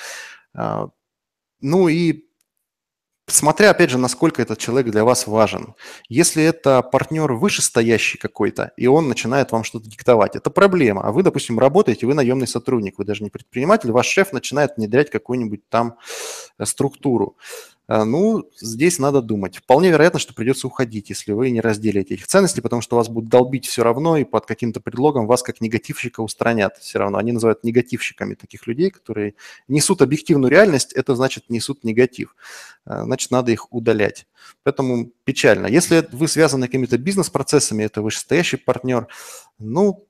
[0.54, 0.88] А,
[1.60, 2.24] ну и
[3.26, 5.74] смотря, опять же, насколько этот человек для вас важен.
[6.08, 11.02] Если это партнер вышестоящий какой-то, и он начинает вам что-то диктовать, это проблема.
[11.02, 15.10] А вы, допустим, работаете, вы наемный сотрудник, вы даже не предприниматель, ваш шеф начинает внедрять
[15.10, 15.96] какую-нибудь там
[16.58, 17.36] э, структуру.
[17.92, 19.56] Э, ну, здесь надо думать.
[19.56, 23.30] Вполне вероятно, что придется уходить, если вы не разделите этих ценностей, потому что вас будут
[23.30, 27.18] долбить все равно, и под каким-то предлогом вас как негативщика устранят все равно.
[27.18, 29.34] Они называют негативщиками таких людей, которые
[29.68, 32.34] несут объективную реальность, это значит несут негатив.
[32.86, 34.26] Э, значит, надо их удалять.
[34.62, 35.66] Поэтому печально.
[35.66, 39.08] Если вы связаны какими-то бизнес-процессами, это вышестоящий партнер,
[39.58, 40.06] ну,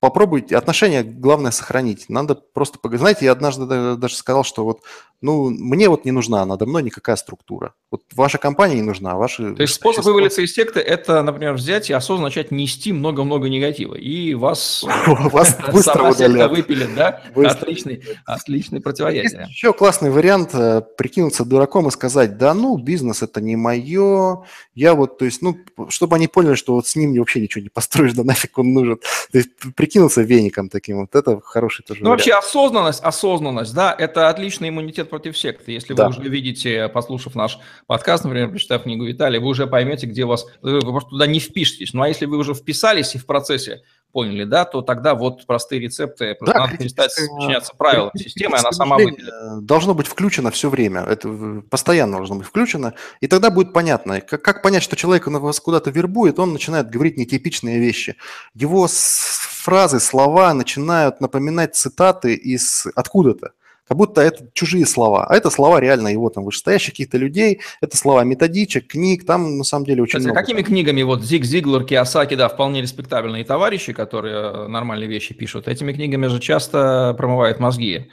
[0.00, 2.08] попробуйте, отношения главное сохранить.
[2.08, 4.82] Надо просто, знаете, я однажды даже сказал, что вот,
[5.20, 7.74] ну, мне вот не нужна надо мной никакая структура.
[7.90, 9.54] Вот ваша компания не нужна, ваши...
[9.54, 13.94] То есть способ вывалиться из секты– это, например, взять и осознанно начать нести много-много негатива,
[13.94, 16.50] и вас, вас быстро удалят.
[16.50, 17.22] выпилит, да?
[17.34, 19.46] Отличный, отличный противоядие.
[19.48, 24.94] Еще классный вариант э,– прикинуться дураком и сказать, да ну, бизнес– это не мое, я
[24.94, 25.56] вот, то есть, ну,
[25.88, 28.96] чтобы они поняли, что вот с ним вообще ничего не построишь, да нафиг он нужен.
[29.32, 34.28] То есть прикинуться веником таким, вот это хороший тоже Ну, вообще осознанность, осознанность, да, это
[34.28, 35.72] отличный иммунитет против секты.
[35.72, 36.04] Если да.
[36.04, 40.46] вы уже видите, послушав наш подкаст, например, прочитав книгу Виталия, вы уже поймете, где вас,
[40.62, 41.92] вы просто туда не впишетесь.
[41.92, 45.80] Ну, а если вы уже вписались и в процессе поняли, да, то тогда вот простые
[45.80, 49.64] рецепты, да, надо перестать подчиняться правилам системы, она сама выделит.
[49.64, 54.42] Должно быть включено все время, это постоянно должно быть включено, и тогда будет понятно, как,
[54.42, 58.16] как понять, что человек вас куда-то вербует, он начинает говорить нетипичные вещи.
[58.54, 63.52] Его фразы, слова начинают напоминать цитаты из откуда-то
[63.88, 65.26] как будто это чужие слова.
[65.26, 69.64] А это слова реально его там вышестоящих каких-то людей, это слова методичек, книг, там на
[69.64, 70.40] самом деле очень Кстати, много.
[70.40, 75.68] какими книгами вот Зиг Зиглер, Киосаки, да, вполне респектабельные товарищи, которые э, нормальные вещи пишут,
[75.68, 78.10] этими книгами же часто промывают мозги.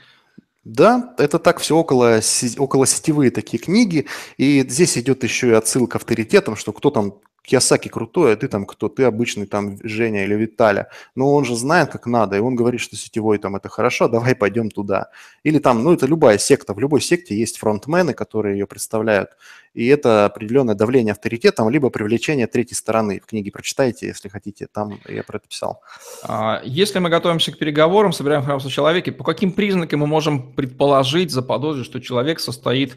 [0.64, 2.20] Да, это так все около,
[2.58, 4.06] около сетевые такие книги.
[4.36, 7.14] И здесь идет еще и отсылка авторитетам, что кто там
[7.46, 8.88] Киосаки крутой, а ты там кто?
[8.88, 10.88] Ты обычный там Женя или Виталя.
[11.14, 14.34] Но он же знает, как надо, и он говорит, что сетевой там это хорошо, давай
[14.34, 15.10] пойдем туда.
[15.44, 19.30] Или там, ну это любая секта, в любой секте есть фронтмены, которые ее представляют,
[19.74, 23.20] и это определенное давление авторитетом, либо привлечение третьей стороны.
[23.20, 25.82] В книге прочитайте, если хотите, там я про это писал.
[26.22, 30.54] А, если мы готовимся к переговорам, собираем информацию о человеке, по каким признакам мы можем
[30.54, 32.96] предположить, заподозрить, что человек состоит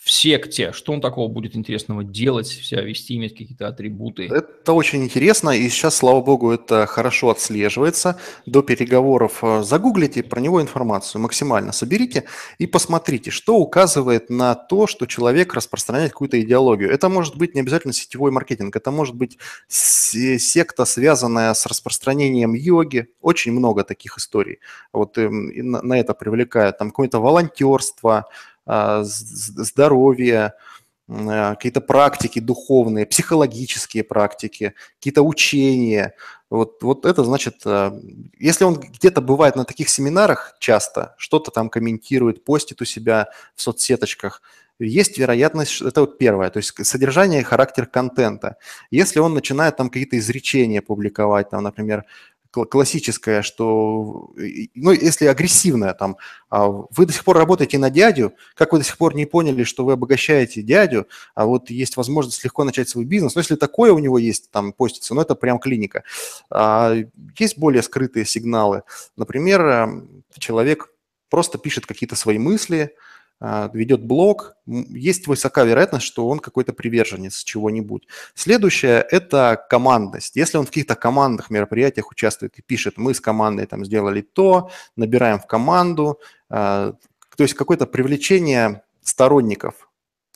[0.00, 4.28] в секте, что он такого будет интересного делать, себя вести, иметь какие-то атрибуты?
[4.32, 8.18] Это очень интересно, и сейчас, слава богу, это хорошо отслеживается.
[8.46, 12.24] До переговоров э, загуглите про него информацию максимально, соберите
[12.58, 16.90] и посмотрите, что указывает на то, что человек распространяет какую-то идеологию.
[16.90, 19.36] Это может быть не обязательно сетевой маркетинг, это может быть
[19.68, 23.08] секта, связанная с распространением йоги.
[23.20, 24.60] Очень много таких историй.
[24.94, 26.78] Вот эм, на это привлекают.
[26.78, 28.28] Там какое-то волонтерство,
[29.02, 30.54] здоровье,
[31.10, 36.14] а, какие-то практики духовные, психологические практики, какие-то учения.
[36.50, 37.98] Вот, вот это значит, а,
[38.38, 43.62] если он где-то бывает на таких семинарах часто, что-то там комментирует, постит у себя в
[43.62, 44.42] соцсеточках,
[44.78, 48.56] есть вероятность, это вот первое, то есть содержание и характер контента.
[48.90, 52.04] Если он начинает там какие-то изречения публиковать, там, например,
[52.50, 54.30] классическое, что,
[54.74, 56.16] ну, если агрессивное, там,
[56.48, 59.64] а вы до сих пор работаете на дядю, как вы до сих пор не поняли,
[59.64, 63.92] что вы обогащаете дядю, а вот есть возможность легко начать свой бизнес, но если такое
[63.92, 66.02] у него есть, там, постится, ну, это прям клиника.
[66.50, 66.94] А
[67.38, 68.82] есть более скрытые сигналы.
[69.16, 70.90] Например, эм, человек
[71.28, 72.94] просто пишет какие-то свои мысли,
[73.40, 78.06] ведет блог, есть высока вероятность, что он какой-то приверженец чего-нибудь.
[78.34, 80.36] Следующее– это командность.
[80.36, 84.70] Если он в каких-то командных мероприятиях участвует и пишет, мы с командой там сделали то,
[84.96, 86.94] набираем в команду, а,
[87.36, 89.89] то есть какое-то привлечение сторонников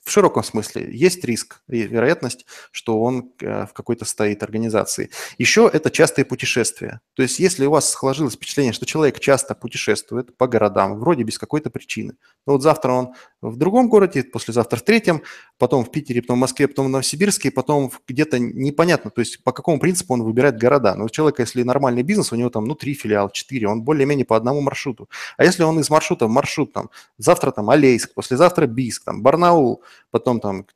[0.04, 5.10] в широком смысле есть риск и вероятность, что он э, в какой-то стоит организации.
[5.38, 7.00] Еще это частые путешествия.
[7.14, 11.38] То есть если у вас сложилось впечатление, что человек часто путешествует по городам, вроде без
[11.38, 12.14] какой-то причины,
[12.46, 15.22] но вот завтра он в другом городе, послезавтра в третьем,
[15.58, 19.52] потом в Питере, потом в Москве, потом в Новосибирске, потом где-то непонятно, то есть по
[19.52, 20.94] какому принципу он выбирает города.
[20.94, 24.26] Но у человека, если нормальный бизнес, у него там, ну, три филиала, четыре, он более-менее
[24.26, 25.08] по одному маршруту.
[25.38, 29.82] А если он из маршрута в маршрут, там, завтра там Алейск, послезавтра Бийск, там, Барнаул,
[30.10, 30.66] потом там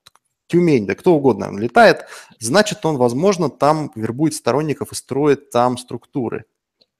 [0.46, 2.07] Тюмень, да кто угодно летает,
[2.38, 6.46] значит, он, возможно, там вербует сторонников и строит там структуры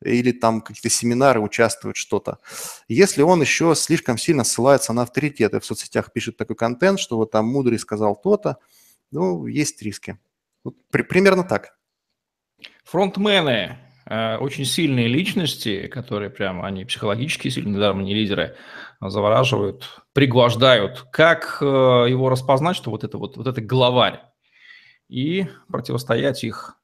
[0.03, 2.39] или там какие-то семинары участвуют, что-то.
[2.89, 7.31] Если он еще слишком сильно ссылается на авторитеты, в соцсетях пишет такой контент, что вот
[7.31, 8.59] там мудрый сказал то-то,
[9.11, 10.19] ну, есть риски.
[10.63, 11.77] Вот, при, примерно так.
[12.85, 13.79] Фронтмены
[14.09, 18.57] очень сильные личности, которые прям, они психологически сильные, даже не лидеры,
[19.01, 21.07] завораживают, пригвождают.
[21.13, 24.21] Как э, его распознать, что вот это вот, вот это главарь,
[25.09, 26.77] и противостоять их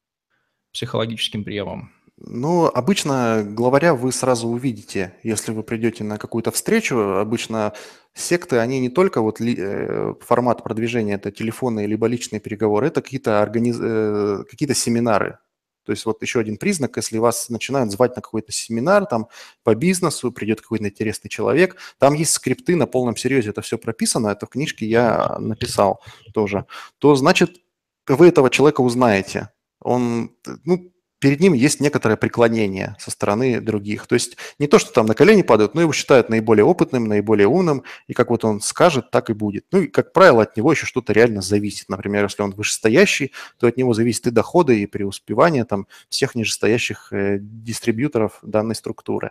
[0.72, 1.92] психологическим приемам?
[2.16, 6.96] Ну, обычно главаря вы сразу увидите, если вы придете на какую-то встречу.
[6.96, 7.72] Обычно
[8.12, 13.02] секты, они не только вот ли, э, формат продвижения, это телефонные либо личные переговоры, это
[13.02, 13.78] какие-то организ...
[13.80, 15.38] э, какие семинары.
[15.84, 19.28] То есть вот еще один признак, если вас начинают звать на какой-то семинар там
[19.62, 24.28] по бизнесу, придет какой-то интересный человек, там есть скрипты на полном серьезе, это все прописано,
[24.28, 26.00] это в книжке я написал
[26.32, 26.66] тоже,
[26.98, 27.60] то значит
[28.06, 29.50] вы этого человека узнаете.
[29.80, 30.30] Он,
[30.64, 30.93] ну,
[31.24, 34.06] перед ним есть некоторое преклонение со стороны других.
[34.06, 37.48] То есть не то, что там на колени падают, но его считают наиболее опытным, наиболее
[37.48, 39.64] умным, и как вот он скажет, так и будет.
[39.72, 41.88] Ну и, как правило, от него еще что-то реально зависит.
[41.88, 47.10] Например, если он вышестоящий, то от него зависит и доходы, и преуспевание там, всех нижестоящих
[47.10, 49.30] э, дистрибьюторов данной структуры.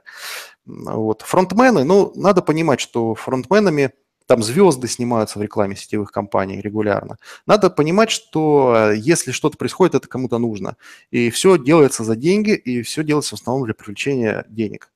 [0.65, 1.21] Вот.
[1.21, 3.91] Фронтмены, ну, надо понимать, что фронтменами–
[4.33, 7.17] там звезды снимаются в рекламе сетевых компаний регулярно.
[7.45, 10.75] Надо понимать, что э, если что-то происходит, это кому-то нужно.
[11.11, 14.89] И все делается за деньги, и все делается в основном для привлечения денег.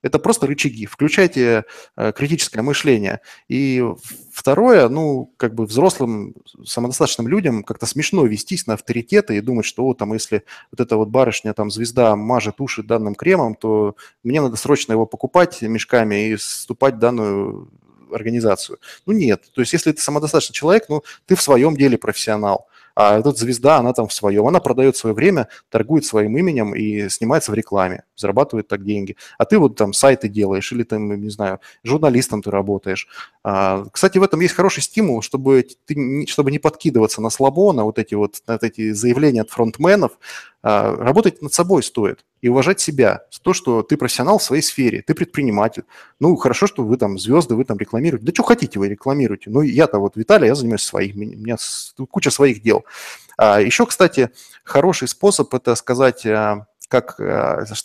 [0.00, 0.86] Это просто рычаги.
[0.86, 1.64] Включайте
[1.96, 3.20] э, критическое мышление.
[3.46, 3.84] И
[4.32, 9.84] второе, ну, как бы взрослым, самодостаточным людям как-то смешно вестись на авторитеты и думать, что
[9.84, 14.40] вот там, если вот эта вот барышня, там, звезда мажет уши данным кремом, то мне
[14.40, 17.70] надо срочно его покупать мешками и вступать в данную
[18.12, 18.78] организацию.
[19.06, 22.68] Ну нет, то есть если ты самодостаточный человек, ну ты в своем деле профессионал.
[23.00, 27.08] А эта звезда, она там в своем, она продает свое время, торгует своим именем и
[27.08, 29.16] снимается в рекламе, зарабатывает так деньги.
[29.38, 33.06] А ты вот там сайты делаешь или там, не знаю, журналистом ты работаешь.
[33.50, 37.84] А, кстати, в этом есть хороший стимул, чтобы, ты, чтобы не подкидываться на слабо, на
[37.84, 40.18] вот эти вот на эти заявления от фронтменов.
[40.62, 43.22] А, работать над собой стоит и уважать себя.
[43.42, 45.84] То, что ты профессионал в своей сфере, ты предприниматель.
[46.20, 48.26] Ну, хорошо, что вы там звезды, вы там рекламируете.
[48.26, 49.48] Да что хотите вы рекламируете?
[49.48, 51.56] Ну, я-то вот, Виталий, я занимаюсь своим, у меня
[52.10, 52.84] куча своих дел.
[53.38, 54.28] А, еще, кстати,
[54.62, 56.26] хороший способ– это сказать,
[56.88, 57.18] как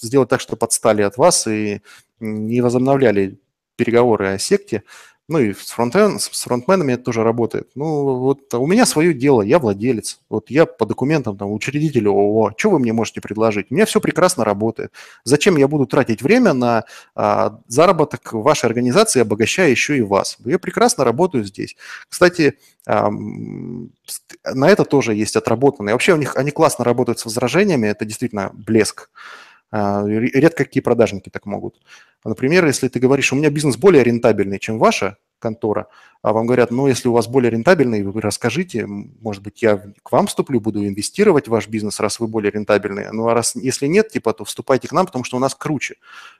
[0.02, 1.82] сделать так, чтобы отстали от вас и
[2.20, 3.40] не возобновляли
[3.78, 4.84] переговоры о секте–
[5.30, 7.70] ну и с, фронтмен, с фронтменами это тоже работает.
[7.76, 10.20] Ну вот у меня свое дело, я владелец.
[10.30, 12.54] Вот я по документам там учредитель ООО.
[12.58, 13.68] Что вы мне можете предложить?
[13.70, 14.92] У меня все прекрасно работает.
[15.24, 16.84] Зачем я буду тратить время на
[17.16, 20.38] а, заработок вашей организации, обогащая еще и вас?
[20.44, 21.78] Я прекрасно работаю здесь.
[22.10, 25.94] Кстати, а, на это тоже есть отработанные.
[25.94, 29.10] Вообще у них они классно работают с возражениями, это действительно блеск.
[29.76, 31.82] А, редко какие продажники так могут.
[32.24, 35.88] Например, если ты говоришь, у меня бизнес более рентабельный, чем ваша контора,
[36.22, 40.12] а вам говорят, ну, если у вас более рентабельный, вы расскажите, может быть, я к
[40.12, 43.12] вам вступлю, буду инвестировать в ваш бизнес, раз вы более рентабельные.
[43.12, 45.96] Ну, а раз, если нет, типа, то вступайте к нам, потому что у нас круче.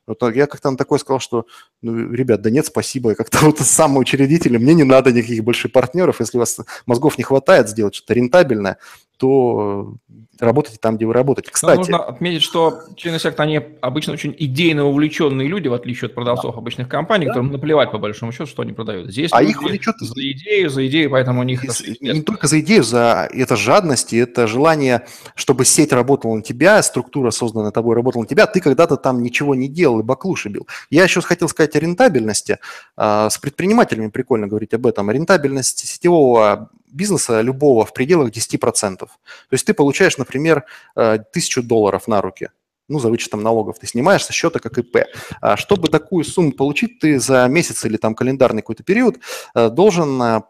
[0.06, 1.48] Вот я как-то на такое сказал, что,
[1.82, 5.70] ну, ребят, да нет, спасибо, я как-то вот сам учредитель, мне не надо никаких больше
[5.70, 8.78] партнеров, если у вас мозгов не хватает сделать что-то рентабельное,
[9.24, 9.96] то
[10.38, 11.50] работайте там, где вы работаете.
[11.52, 16.08] Кстати, Но нужно отметить, что члены секты, они обычно очень идейно увлеченные люди, в отличие
[16.08, 16.60] от продавцов да.
[16.60, 17.32] обычных компаний, да.
[17.32, 19.10] которым наплевать, по большому счету, что они продают.
[19.10, 19.96] Здесь а их влечет...
[20.00, 21.64] за идею, за идею, поэтому у них...
[22.02, 25.06] Не только за идею, за это жадность, это желание,
[25.36, 29.56] чтобы сеть работала на тебя, структура, созданная тобой, работала на тебя, ты когда-то там ничего
[29.56, 30.68] не делал и баклуши бил.
[30.90, 32.60] Я еще хотел сказать о рентабельности.
[32.98, 35.10] А, с предпринимателями прикольно говорить об этом.
[35.10, 38.98] Рентабельность сетевого бизнеса любого в пределах 10%.
[38.98, 39.10] То
[39.52, 42.50] есть ты получаешь, например, э, тысячу долларов на руки,
[42.88, 45.06] ну, за вычетом налогов, ты снимаешь со счета как ИП.
[45.42, 49.20] А чтобы такую сумму получить, ты за месяц или там календарный какой-то период
[49.56, 50.42] э, должен э,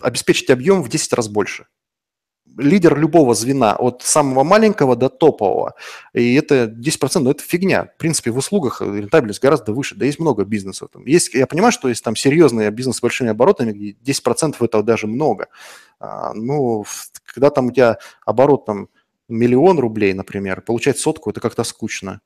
[0.00, 1.66] обеспечить объем в 10 раз больше
[2.56, 5.74] лидер любого звена, от самого маленького до топового.
[6.12, 7.84] И это 10%, но это фигня.
[7.84, 9.94] В принципе, в услугах рентабельность гораздо выше.
[9.96, 10.90] Да есть много бизнесов.
[10.92, 14.82] Там есть, я понимаю, что есть там серьезные бизнес с большими оборотами, где 10% это
[14.82, 15.48] даже много.
[15.98, 16.84] А, ну,
[17.26, 18.88] когда там у тебя оборот там
[19.28, 22.20] миллион рублей, например, получать сотку, это как-то скучно.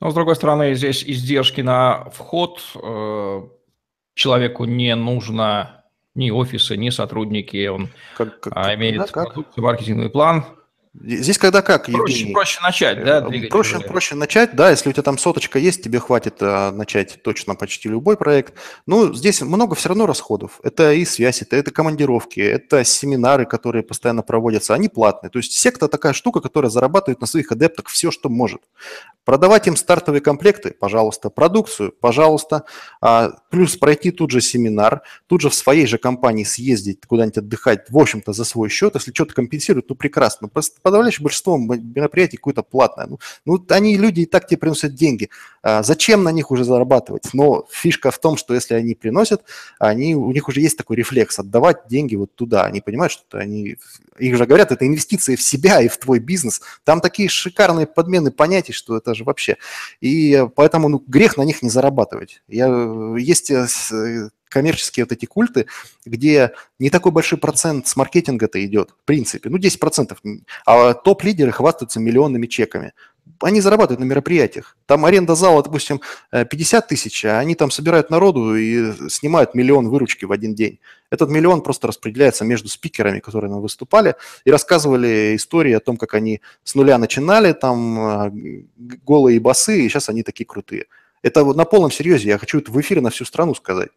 [0.00, 3.42] Но, с другой стороны, здесь издержки на вход э,
[4.14, 5.81] человеку не нужно
[6.14, 7.66] ни офисы, ни сотрудники.
[7.66, 9.56] Он как, как, а, имеет да, как?
[9.56, 10.44] маркетинговый план,
[11.00, 12.34] Здесь когда как, проще, Евгений?
[12.34, 13.26] Проще начать, да?
[13.26, 17.22] Э, проще, проще начать, да, если у тебя там соточка есть, тебе хватит а, начать
[17.22, 18.52] точно почти любой проект.
[18.84, 20.60] Ну, здесь много все равно расходов.
[20.62, 25.30] Это и связь, это, это командировки, это семинары, которые постоянно проводятся, они платные.
[25.30, 28.60] То есть секта такая штука, которая зарабатывает на своих адептах все, что может.
[29.24, 32.64] Продавать им стартовые комплекты, пожалуйста, продукцию, пожалуйста,
[33.00, 37.88] а, плюс пройти тут же семинар, тут же в своей же компании съездить куда-нибудь отдыхать,
[37.88, 38.94] в общем-то, за свой счет.
[38.94, 40.48] Если что-то компенсируют, ну прекрасно.
[40.48, 43.06] Просто подавляющее большинство мероприятий какое-то платное.
[43.06, 45.30] Ну, ну, они, люди и так тебе приносят деньги.
[45.62, 47.30] А зачем на них уже зарабатывать?
[47.32, 49.42] Но фишка в том, что если они приносят,
[49.78, 52.64] они, у них уже есть такой рефлекс отдавать деньги вот туда.
[52.64, 53.76] Они понимают, что они,
[54.18, 56.60] их же говорят, это инвестиции в себя и в твой бизнес.
[56.84, 59.56] Там такие шикарные подмены понятий, что это же вообще.
[60.00, 62.42] И поэтому ну, грех на них не зарабатывать.
[62.48, 62.66] Я,
[63.16, 63.66] есть э,
[64.52, 65.66] коммерческие вот эти культы,
[66.04, 70.16] где не такой большой процент с маркетинга-то идет, в принципе, ну 10%,
[70.66, 72.92] а топ-лидеры хвастаются миллионными чеками.
[73.40, 74.76] Они зарабатывают на мероприятиях.
[74.86, 76.00] Там аренда зала, допустим,
[76.30, 80.80] 50 э, тысяч, а они там собирают народу и снимают миллион выручки в один день.
[81.10, 86.14] Этот миллион просто распределяется между спикерами, которые нам выступали, и рассказывали истории о том, как
[86.14, 90.86] они с нуля начинали, там э, голые басы, и сейчас они такие крутые.
[91.22, 93.90] Это на полном серьезе, я хочу это в эфире на всю страну сказать.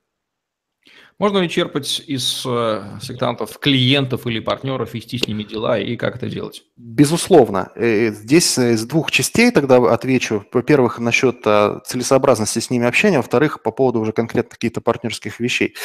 [1.18, 6.18] Можно ли черпать из э, сектантов клиентов или партнеров, вести с ними дела и как
[6.18, 6.64] это делать?
[6.76, 7.72] Безусловно.
[7.76, 10.46] Э, здесь из двух частей тогда отвечу.
[10.52, 15.76] Во-первых, насчет э, целесообразности с ними общения, во-вторых, по поводу уже конкретно каких-то партнерских вещей.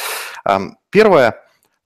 [0.89, 1.37] Первое,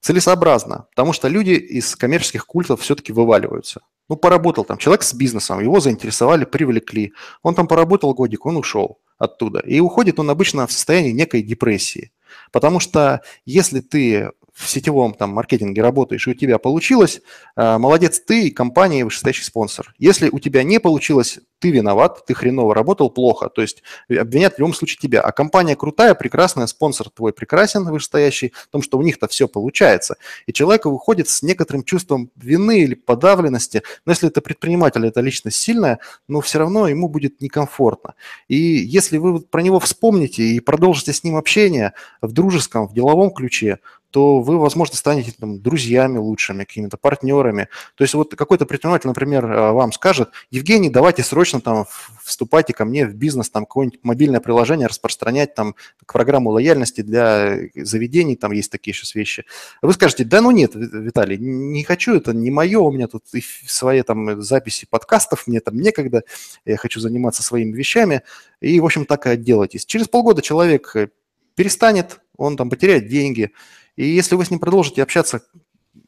[0.01, 3.81] целесообразно, потому что люди из коммерческих культов все-таки вываливаются.
[4.09, 7.13] Ну, поработал там человек с бизнесом, его заинтересовали, привлекли.
[7.43, 9.59] Он там поработал годик, он ушел оттуда.
[9.59, 12.11] И уходит он обычно в состоянии некой депрессии.
[12.51, 17.21] Потому что если ты в сетевом там, маркетинге работаешь, и у тебя получилось,
[17.57, 19.93] э, молодец ты и компания, вышестоящий спонсор.
[19.97, 23.49] Если у тебя не получилось, ты виноват, ты хреново работал, плохо.
[23.49, 25.21] То есть обвинят в любом случае тебя.
[25.21, 30.15] А компания крутая, прекрасная, спонсор твой прекрасен, вышестоящий, в том, что у них-то все получается.
[30.45, 33.83] И человек выходит с некоторым чувством вины или подавленности.
[34.05, 35.99] Но если это предприниматель, это личность сильная,
[36.29, 38.15] но все равно ему будет некомфортно.
[38.47, 43.31] И если вы про него вспомните и продолжите с ним общение в дружеском, в деловом
[43.31, 43.79] ключе,
[44.15, 47.67] то вы, возможно, станете там, друзьями лучшими, какими-то партнерами.
[47.95, 51.85] То есть вот какой-то предприниматель, например, э, вам скажет, Евгений, давайте срочно там
[52.23, 55.75] вступайте ко мне в бизнес, там какое-нибудь мобильное приложение распространять, там
[56.07, 59.43] программу лояльности для заведений, там есть такие сейчас вещи.
[59.81, 63.25] Вы скажете, да ну нет, Виталий, не хочу, это не мое, у меня тут
[63.67, 66.23] свои там записи подкастов, мне там некогда,
[66.63, 68.21] я хочу заниматься своими вещами,
[68.61, 69.85] и, в общем, так и отделайтесь.
[69.85, 71.09] Через полгода человек э,
[71.55, 73.51] перестанет, он там потеряет деньги,
[73.95, 75.41] и если вы с ним продолжите общаться,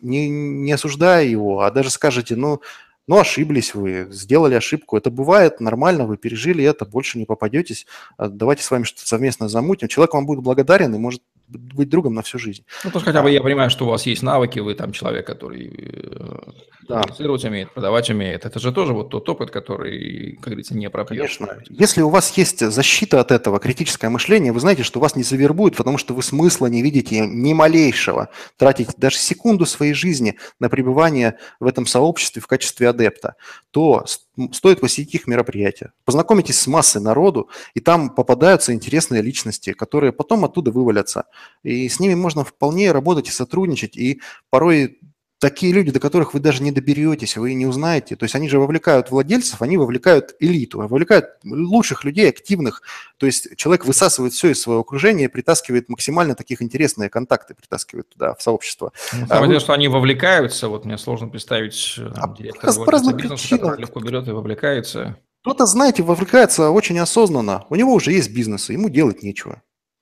[0.01, 2.61] не, не осуждая его, а даже скажете, ну,
[3.07, 4.97] ну, ошиблись вы, сделали ошибку.
[4.97, 7.87] Это бывает нормально, вы пережили это, больше не попадетесь.
[8.17, 9.87] А давайте с вами что-то совместно замутим.
[9.87, 12.63] Человек вам будет благодарен и может быть другом на всю жизнь.
[12.83, 15.67] Ну, то хотя бы я понимаю, что у вас есть навыки, вы там человек, который
[15.67, 16.51] э,
[16.87, 17.01] да.
[17.01, 18.45] коммуницировать умеет, продавать умеет.
[18.45, 21.37] Это же тоже вот тот опыт, который, как говорится, не пропьешь.
[21.37, 21.63] Конечно.
[21.69, 25.75] Если у вас есть защита от этого, критическое мышление, вы знаете, что вас не завербуют,
[25.75, 28.29] потому что вы смысла не видите ни малейшего.
[28.57, 33.35] Тратить даже секунду своей жизни на пребывание в этом сообществе в качестве адепта,
[33.71, 34.05] то
[34.51, 35.93] стоит посетить их мероприятия.
[36.05, 41.25] Познакомитесь с массой народу, и там попадаются интересные личности, которые потом оттуда вывалятся.
[41.63, 44.99] И с ними можно вполне работать и сотрудничать, и порой
[45.39, 48.15] такие люди, до которых вы даже не доберетесь, вы не узнаете.
[48.15, 52.81] То есть они же вовлекают владельцев, они вовлекают элиту, вовлекают лучших людей, активных.
[53.17, 58.33] То есть человек высасывает все из своего окружения, притаскивает максимально таких интересные контакты, притаскивает туда,
[58.33, 58.91] в сообщество.
[59.13, 59.59] Ну, а вы...
[59.59, 64.27] что они вовлекаются, вот мне сложно представить э, там, а директора по разным легко берет
[64.27, 65.17] и вовлекается.
[65.41, 67.65] Кто-то, знаете, вовлекается очень осознанно.
[67.69, 69.61] У него уже есть бизнес, ему делать нечего.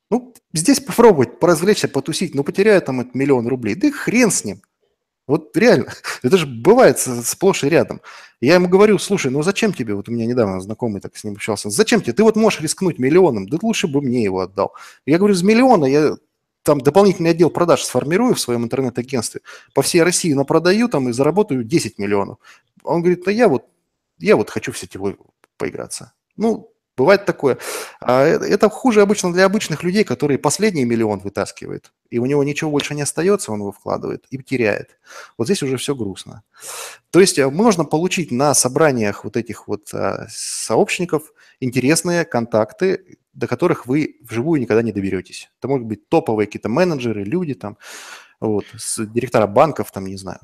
[0.09, 3.75] Ну, здесь попробовать поразвлечься, потусить, ну, потеряю там этот миллион рублей.
[3.75, 4.61] Да и хрен с ним.
[5.27, 5.91] Вот реально,
[6.23, 8.01] это же бывает сплошь и рядом.
[8.41, 11.33] Я ему говорю, слушай, ну зачем тебе, вот у меня недавно знакомый так с ним
[11.33, 14.73] общался, зачем тебе, ты вот можешь рискнуть миллионом, да лучше бы мне его отдал.
[15.05, 16.15] Я говорю, с миллиона я
[16.63, 19.41] там дополнительный отдел продаж сформирую в своем интернет-агентстве,
[19.73, 22.37] по всей России напродаю там и заработаю 10 миллионов.
[22.83, 23.65] Он говорит, да я вот,
[24.19, 25.17] я вот хочу в сетевой
[25.57, 26.13] поиграться.
[26.37, 27.57] Ну, Бывает такое.
[27.99, 32.43] А э, это хуже обычно для обычных людей, которые последний миллион вытаскивают, и у него
[32.43, 34.97] ничего больше не остается, он его вкладывает и теряет.
[35.37, 36.43] Вот здесь уже все грустно.
[37.11, 43.47] То есть э, можно получить на собраниях вот этих вот а, сообщников интересные контакты, до
[43.47, 45.49] которых вы вживую никогда не доберетесь.
[45.59, 47.77] Это могут быть топовые какие-то менеджеры, люди там,
[48.39, 48.65] вот,
[48.97, 50.39] директора банков, там, не знаю.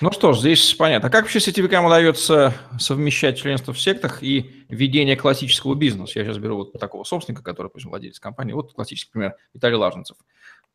[0.00, 1.08] Ну что ж, здесь понятно.
[1.08, 6.18] А как вообще сетевикам удается совмещать членство в сектах и ведение классического бизнеса?
[6.18, 8.52] Я сейчас беру вот такого собственника, который, пусть владелец компании.
[8.52, 10.16] Вот классический пример Виталий Лаженцев.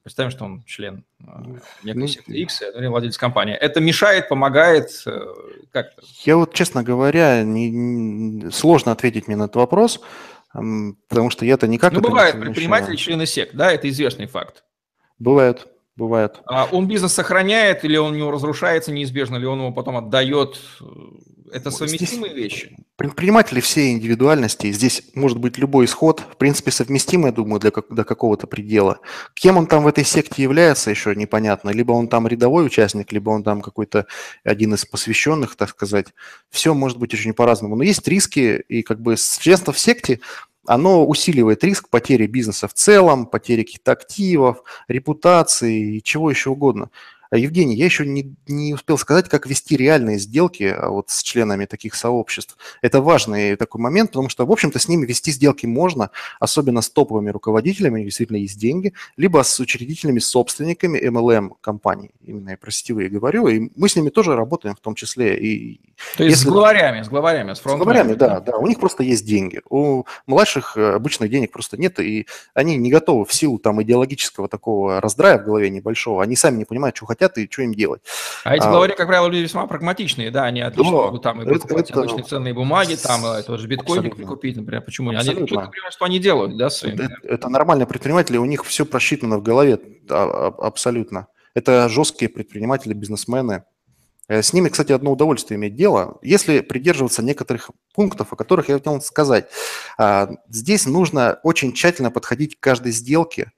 [0.03, 1.23] Представим, что он член э,
[1.83, 3.53] некой ну, секты X, владелец компании.
[3.53, 4.89] Это мешает, помогает?
[5.05, 5.19] Э,
[5.71, 6.01] как это?
[6.23, 9.99] Я вот, честно говоря, не, не, сложно ответить мне на этот вопрос,
[10.53, 11.91] потому что я-то никак...
[11.91, 14.63] Ну, бывают предприниматели, члены сект, да, это известный факт.
[15.19, 15.67] Бывают.
[15.99, 16.39] Бывает.
[16.45, 20.57] А он бизнес сохраняет или он у него разрушается неизбежно, или он его потом отдает?
[21.51, 22.77] Это совместимые здесь вещи?
[22.95, 24.71] Предприниматели все индивидуальности.
[24.71, 28.99] Здесь может быть любой исход, в принципе, совместимый, я думаю, для, до какого-то предела.
[29.33, 31.71] Кем он там в этой секте является, еще непонятно.
[31.71, 34.05] Либо он там рядовой участник, либо он там какой-то
[34.45, 36.07] один из посвященных, так сказать.
[36.49, 37.75] Все может быть очень по-разному.
[37.75, 40.21] Но есть риски, и как бы членство в секте
[40.69, 46.91] оно усиливает риск потери бизнеса в целом, потери каких-то активов, репутации и чего еще угодно.
[47.37, 51.65] Евгений, я еще не, не успел сказать, как вести реальные сделки а, вот с членами
[51.65, 52.57] таких сообществ.
[52.81, 56.09] Это важный такой момент, потому что, в общем-то, с ними вести сделки можно,
[56.39, 62.11] особенно с топовыми руководителями, у них действительно есть деньги, либо с учредителями, собственниками MLM-компаний.
[62.25, 65.37] Именно я про сетевые говорю, и мы с ними тоже работаем в том числе.
[65.39, 65.81] И
[66.17, 66.49] То есть если...
[66.49, 68.57] с главарями, с главарями, с С главарями, да, да.
[68.57, 69.61] У них просто есть деньги.
[69.69, 72.25] У младших э, обычных денег просто нет, и
[72.55, 76.65] они не готовы в силу там идеологического такого раздрая в голове небольшого, они сами не
[76.65, 78.01] понимают, что хотят хотят и что им делать.
[78.43, 81.45] А эти главари, как правило, люди весьма прагматичные, да, они отлично да, могут там и
[81.45, 85.21] покупать это, обычные ценные бумаги, там э, тоже биткоин купить, например, почему нет?
[85.21, 86.95] Они четко понимают, что они делают, да, своим.
[86.95, 91.27] Это, это нормальные предприниматели, у них все просчитано в голове абсолютно.
[91.53, 93.63] Это жесткие предприниматели, бизнесмены.
[94.27, 96.19] Э, с ними, кстати, одно удовольствие иметь дело.
[96.21, 99.49] Если придерживаться некоторых пунктов, о которых я хотел сказать,
[99.97, 103.51] а, здесь нужно очень тщательно подходить к каждой сделке,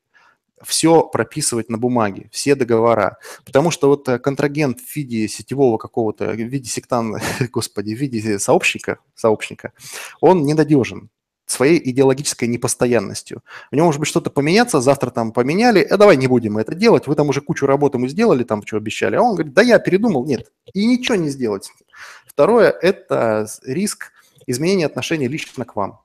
[0.64, 3.18] все прописывать на бумаге, все договора.
[3.46, 7.18] Потому что вот э, контрагент в виде сетевого какого-то, в виде сектан,
[7.52, 9.74] господи, в виде сообщника, сообщника,
[10.20, 11.10] он ненадежен
[11.52, 13.44] своей идеологической непостоянностью.
[13.72, 17.08] У него может быть что-то поменяться, завтра там поменяли, а давай не будем это делать,
[17.08, 19.78] вы там уже кучу работы мы сделали, там что обещали, а он говорит, да я
[19.80, 21.70] передумал, нет, и ничего не сделать.
[22.26, 24.12] Второе– это риск
[24.48, 26.01] изменения отношений лично к вам.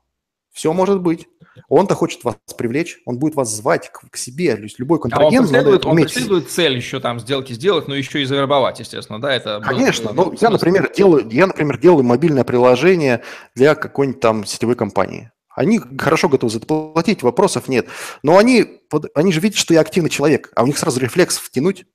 [0.57, 1.27] Все может быть.
[1.69, 5.35] Он-то хочет вас привлечь, он будет вас звать к, к себе, то есть любой контрагент.
[5.35, 9.21] А он преследует, он преследует цель еще там сделки сделать, но еще и завербовать, естественно,
[9.21, 9.61] да, это...
[9.63, 13.21] Конечно, ну, я, например, делаю, я, например, делаю мобильное приложение
[13.53, 15.31] для какой-нибудь там сетевой компании.
[15.53, 17.85] Они хорошо готовы заплатить, вопросов нет.
[18.23, 18.81] Но они,
[19.13, 21.85] они же видят, что я активный человек, а у них сразу рефлекс втянуть.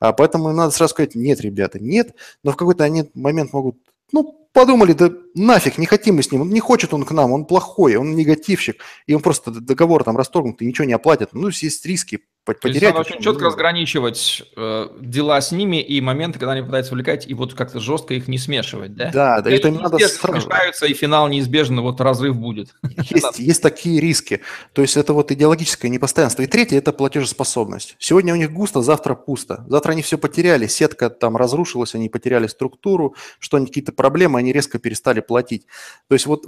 [0.00, 2.14] А поэтому им надо сразу сказать, нет, ребята, нет.
[2.42, 3.76] Но в какой-то они момент могут,
[4.12, 7.44] ну, подумали, да нафиг, не хотим мы с ним, не хочет он к нам, он
[7.44, 11.30] плохой, он негативщик, и он просто договор там расторгнут и ничего не оплатит.
[11.32, 12.20] Ну, есть риски
[12.54, 12.94] потерять.
[12.94, 17.28] То есть очень четко разграничивать э, дела с ними и моменты, когда они пытаются увлекать,
[17.28, 19.10] и вот как-то жестко их не смешивать, да?
[19.12, 20.40] Да, да, это не надо сразу.
[20.40, 22.74] смешаются, и финал неизбежно, вот разрыв будет.
[23.10, 24.40] Есть, есть такие риски.
[24.72, 26.42] То есть это вот идеологическое непостоянство.
[26.42, 27.96] И третье– это платежеспособность.
[27.98, 29.64] Сегодня у них густо, завтра пусто.
[29.68, 34.78] Завтра они все потеряли, сетка там разрушилась, они потеряли структуру, что-нибудь, какие-то проблемы, они резко
[34.78, 35.66] перестали платить.
[36.08, 36.44] То есть вот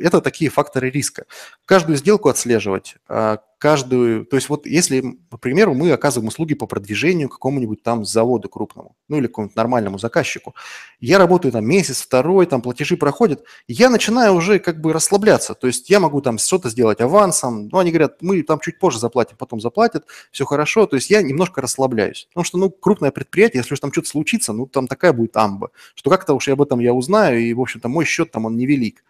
[0.00, 1.26] это такие факторы риска.
[1.64, 6.66] Каждую сделку отслеживать, а, каждую, то есть вот если, к примеру, мы оказываем услуги по
[6.66, 10.54] продвижению какому-нибудь там заводу крупному, ну или какому-нибудь нормальному заказчику,
[10.98, 15.66] я работаю там месяц, второй, там платежи проходят, я начинаю уже как бы расслабляться, то
[15.66, 19.36] есть я могу там что-то сделать авансом, ну они говорят, мы там чуть позже заплатим,
[19.36, 23.74] потом заплатят, все хорошо, то есть я немножко расслабляюсь, потому что, ну, крупное предприятие, если
[23.74, 26.80] уж там что-то случится, ну, там такая будет амба, что как-то уж я об этом
[26.80, 29.04] я узнаю, и, в общем-то, мой счет там, он невелик.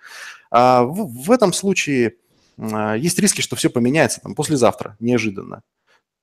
[0.50, 2.14] А в, в этом случае
[2.58, 5.62] есть риски, что все поменяется там, послезавтра, неожиданно.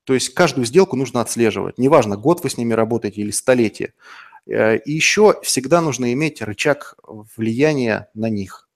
[0.03, 1.77] То есть каждую сделку нужно отслеживать.
[1.77, 3.93] Неважно, год вы с ними работаете или столетие.
[4.45, 6.95] Э, и еще всегда нужно иметь рычаг
[7.35, 8.69] влияния на них.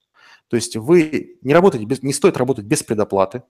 [0.49, 3.43] То есть вы не работаете, без, не стоит работать без предоплаты.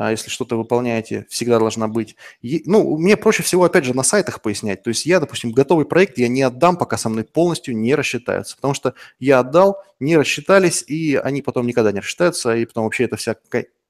[0.00, 2.16] А, если что-то выполняете, всегда должна быть.
[2.42, 4.82] ну, мне проще всего, опять же, на сайтах пояснять.
[4.82, 8.56] То есть я, допустим, готовый проект я не отдам, пока со мной полностью не рассчитаются.
[8.56, 13.04] Потому что я отдал, не рассчитались, и они потом никогда не рассчитаются, и потом вообще
[13.04, 13.36] эта вся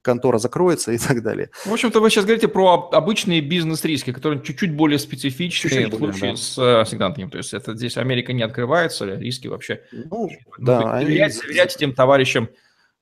[0.02, 1.50] контора закроется и так далее.
[1.64, 6.30] В общем-то, вы сейчас говорите про обычные бизнес-риски, которые чуть-чуть более специфичные чуть-чуть в случае
[6.32, 6.36] да.
[6.36, 7.30] с э, сигнантами.
[7.30, 9.82] То есть это здесь Америка не открывается, риски вообще.
[9.92, 10.98] Ну, да.
[10.98, 11.42] Доверять, они...
[11.42, 12.48] доверять этим товарищам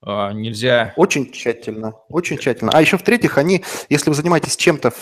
[0.05, 0.93] нельзя...
[0.97, 2.71] Очень тщательно, очень тщательно.
[2.73, 4.93] А еще в-третьих, они, если вы занимаетесь чем-то,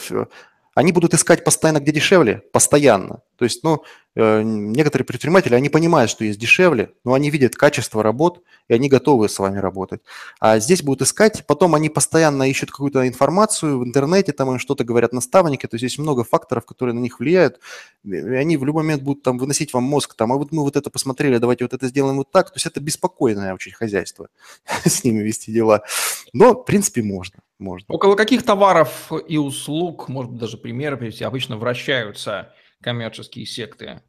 [0.75, 3.23] они будут искать постоянно, где дешевле, постоянно.
[3.37, 3.83] То есть, ну,
[4.15, 8.89] э, некоторые предприниматели, они понимают, что есть дешевле, но они видят качество работ, и они
[8.89, 10.01] готовы с вами работать.
[10.41, 14.85] А здесь будут искать, потом они постоянно ищут какую-то информацию в интернете, там им что-то
[14.85, 17.61] говорят наставники, то есть есть много факторов, которые на них влияют,
[18.05, 20.77] и они в любой момент будут там выносить вам мозг, там, а вот мы вот
[20.77, 24.29] это посмотрели, давайте вот это сделаем вот так, то есть это беспокойное очень хозяйство,
[24.85, 25.83] с ними вести дела.
[26.33, 27.41] Но, в принципе, можно.
[27.59, 27.87] можно.
[27.95, 32.53] Около каких товаров и услуг, может быть, даже примеры обычно вращаются
[32.87, 34.01] коммерческие секты?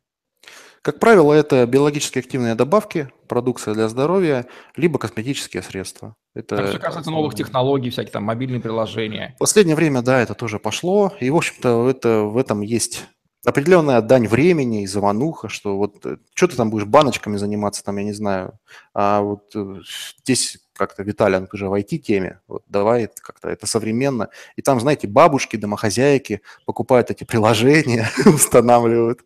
[0.83, 6.15] Как правило, это биологически активные добавки, продукция для здоровья, либо косметические средства.
[6.35, 9.33] Это так, что касается новых технологий, всякие там мобильные приложения.
[9.37, 11.11] В последнее время, да, это тоже пошло.
[11.19, 13.05] И, в общем-то, это, в этом есть
[13.43, 17.97] определенная дань времени и замануха, что вот э, что ты там будешь баночками заниматься, там,
[17.97, 18.59] я не знаю,
[18.93, 19.81] а вот э,
[20.21, 24.29] здесь как-то Виталий, он уже в IT-теме, вот давай как-то это современно.
[24.55, 29.19] И там, знаете, бабушки, домохозяйки покупают эти приложения, устанавливают.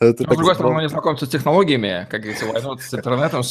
[0.00, 3.42] Это Но, с другой стороны, они знакомятся с технологиями, как говорится, войну с интернетом.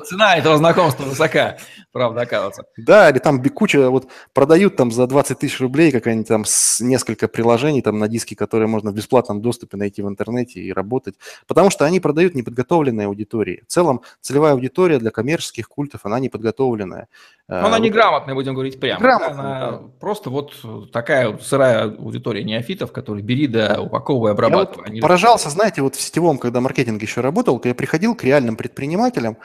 [0.00, 1.58] Цена этого знакомства высока,
[1.92, 2.64] правда, оказывается.
[2.76, 6.44] Да, или там куча, вот продают там за 20 тысяч рублей какая-нибудь там
[6.80, 11.16] несколько приложений там на диске, которые можно в бесплатном доступе найти в интернете и работать.
[11.46, 13.64] Потому что они продают неподготовленной аудитории.
[13.66, 17.08] В целом, целевая аудитория для коммерции коммерческих культов, она неподготовленная.
[17.48, 17.80] Но она вот.
[17.80, 19.00] неграмотная, будем говорить прямо.
[19.00, 19.78] Грамотная, она да.
[20.00, 20.54] просто вот
[20.92, 24.88] такая сырая аудитория неофитов, которые бери да упаковывай, обрабатывай.
[24.88, 28.56] Я вот поражался, знаете, вот в сетевом, когда маркетинг еще работал, я приходил к реальным
[28.56, 29.38] предпринимателям,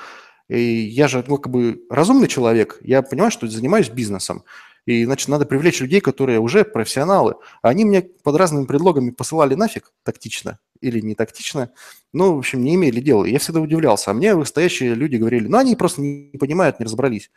[0.50, 4.44] и я же, ну, как бы разумный человек, я понимаю, что занимаюсь бизнесом.
[4.86, 7.36] И, значит, надо привлечь людей, которые уже профессионалы.
[7.62, 11.72] А они мне под разными предлогами посылали нафиг тактично или не тактично.
[12.14, 13.26] Ну, в общем, не имели дела.
[13.26, 14.12] Я всегда удивлялся.
[14.12, 17.30] А мне вышестоящие люди говорили, ну, они просто не понимают, не разобрались.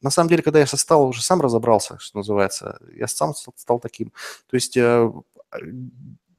[0.00, 4.12] На самом деле, когда я стал, уже сам разобрался, что называется, я сам стал таким.
[4.48, 5.12] То есть э,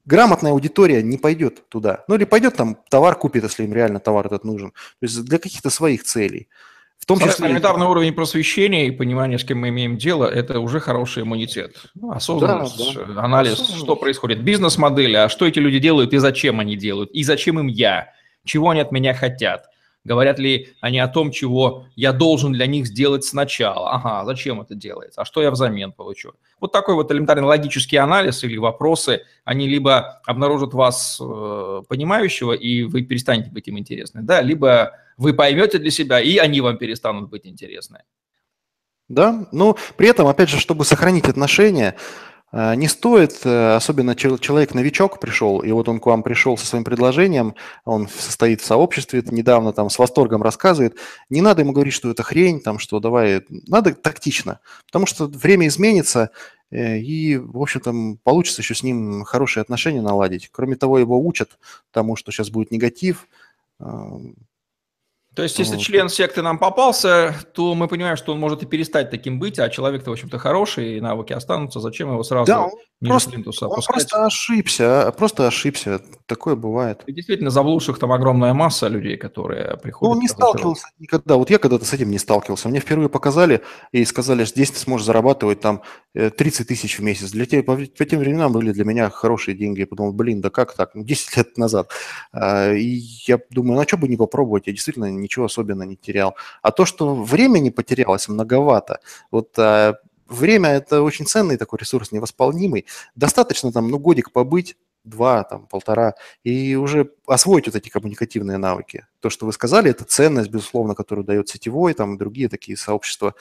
[0.04, 2.04] грамотная аудитория не пойдет туда.
[2.08, 4.70] Ну, или пойдет там, товар купит, если им реально товар этот нужен.
[4.70, 6.48] То есть для каких-то своих целей.
[7.04, 10.80] В том числе элементарный уровень просвещения и понимания, с кем мы имеем дело, это уже
[10.80, 11.76] хороший иммунитет.
[11.94, 13.22] Ну, осознанность, да, да.
[13.24, 13.84] анализ, Осознанность.
[13.84, 14.42] что происходит.
[14.42, 18.08] Бизнес-модели, а что эти люди делают и зачем они делают, и зачем им я,
[18.46, 19.66] чего они от меня хотят.
[20.04, 23.92] Говорят ли они о том, чего я должен для них сделать сначала?
[23.92, 25.22] Ага, зачем это делается?
[25.22, 26.32] А что я взамен получу?
[26.60, 32.82] Вот такой вот элементарный логический анализ или вопросы, они либо обнаружат вас э, понимающего, и
[32.82, 37.30] вы перестанете быть им интересны, да, либо вы поймете для себя, и они вам перестанут
[37.30, 38.02] быть интересны.
[39.08, 41.96] Да, но при этом, опять же, чтобы сохранить отношения,
[42.54, 47.56] не стоит, э, особенно человек-новичок пришел, и вот он к вам пришел со своим предложением,
[47.84, 50.96] он состоит в сообществе, недавно там с восторгом рассказывает,
[51.30, 55.66] не надо ему говорить, что это хрень, там, что давай, надо тактично, потому что время
[55.66, 56.30] изменится,
[56.70, 60.48] э, и, в общем-то, получится еще с ним хорошие отношения наладить.
[60.52, 61.58] Кроме того, его учат
[61.90, 63.26] тому, что сейчас будет негатив,
[65.34, 65.82] то есть, если вот.
[65.82, 69.68] член секты нам попался, то мы понимаем, что он может и перестать таким быть, а
[69.68, 71.80] человек-то, в общем-то, хороший, и навыки останутся.
[71.80, 72.68] Зачем его сразу да,
[73.08, 76.00] просто, плинтуса Он просто ошибся, просто ошибся.
[76.26, 77.02] Такое бывает.
[77.06, 80.10] И действительно, заблудших там огромная масса людей, которые приходят.
[80.10, 81.36] Ну, он не сталкивался никогда.
[81.36, 82.68] Вот я когда-то с этим не сталкивался.
[82.68, 85.82] Мне впервые показали и сказали, что здесь ты сможешь зарабатывать там
[86.14, 87.30] 30 э, тысяч в месяц.
[87.30, 89.80] Для тебя, по, по тем временам были для меня хорошие деньги.
[89.80, 90.94] Я подумал, блин, да как так?
[90.94, 91.90] Ну, 10 лет назад.
[92.32, 94.66] А, и я думаю, ну, а что бы не попробовать?
[94.66, 96.36] Я действительно ничего особенно не терял.
[96.62, 99.00] А то, что времени потерялось многовато,
[99.30, 99.96] вот а,
[100.28, 102.86] время– это очень ценный такой ресурс, невосполнимый.
[103.14, 109.06] Достаточно там, ну, годик побыть, два, там, полтора, и уже освоить вот эти коммуникативные навыки.
[109.20, 113.34] То, что вы сказали, это ценность, безусловно, которую дает сетевой, там, другие такие сообщества.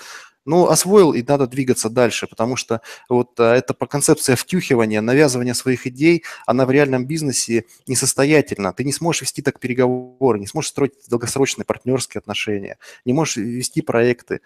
[0.45, 5.87] Ну, освоил, и надо двигаться дальше, потому что вот а, эта концепция втюхивания, навязывания своих
[5.87, 8.73] идей, она в реальном бизнесе несостоятельна.
[8.73, 13.81] Ты не сможешь вести так переговоры, не сможешь строить долгосрочные партнерские отношения, не можешь вести
[13.81, 14.41] проекты.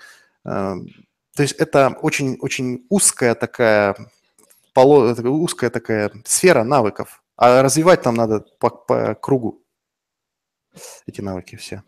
[1.38, 3.96] То есть это очень-очень узкая такая,
[4.74, 7.24] поло, узкая такая сфера навыков.
[7.36, 9.64] А развивать там надо по, по кругу
[11.06, 11.84] эти навыки все.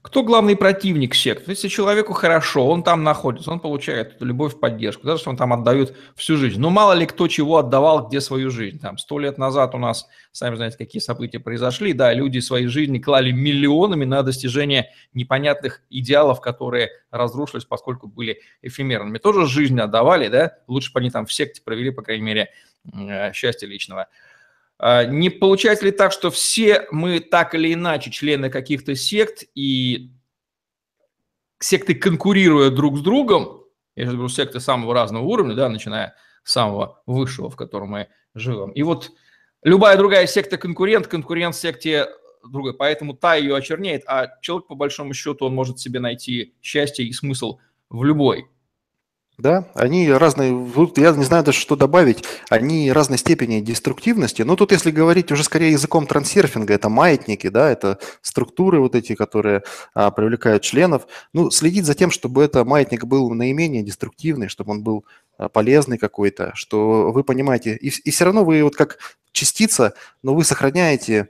[0.00, 1.48] Кто главный противник сект?
[1.48, 5.96] Если человеку хорошо, он там находится, он получает любовь, поддержку, даже если он там отдает
[6.14, 6.60] всю жизнь.
[6.60, 8.78] Но мало ли кто чего отдавал, где свою жизнь.
[8.78, 11.92] Там сто лет назад у нас, сами знаете, какие события произошли.
[11.92, 19.18] Да, люди свои жизни клали миллионами на достижение непонятных идеалов, которые разрушились, поскольку были эфемерными.
[19.18, 20.58] Тоже жизнь отдавали, да?
[20.68, 22.50] Лучше бы они там в секте провели, по крайней мере,
[22.94, 24.06] э, счастье личного.
[24.78, 30.12] А, не получается ли так, что все мы так или иначе члены каких-то сект, и
[31.58, 33.64] секты конкурируя друг с другом,
[33.96, 36.14] я сейчас говорю секты самого разного уровня, да, начиная
[36.44, 38.70] с самого высшего, в котором мы живем.
[38.70, 39.10] И вот
[39.62, 42.06] любая другая секта конкурент, конкурент секте
[42.48, 47.04] другой, поэтому та ее очерняет, а человек, по большому счету, он может себе найти счастье
[47.04, 47.58] и смысл
[47.90, 48.48] в любой
[49.38, 54.42] да, они разные, вот я не знаю даже, что добавить, они разной степени деструктивности.
[54.42, 59.14] Но тут, если говорить уже скорее языком трансерфинга, это маятники, да, это структуры вот эти,
[59.14, 59.62] которые
[59.94, 61.06] а, привлекают членов.
[61.32, 65.04] Ну, следить за тем, чтобы это маятник был наименее деструктивный, чтобы он был
[65.38, 68.98] а, полезный какой-то, что вы понимаете, и, и все равно вы вот как
[69.30, 71.28] частица, но вы сохраняете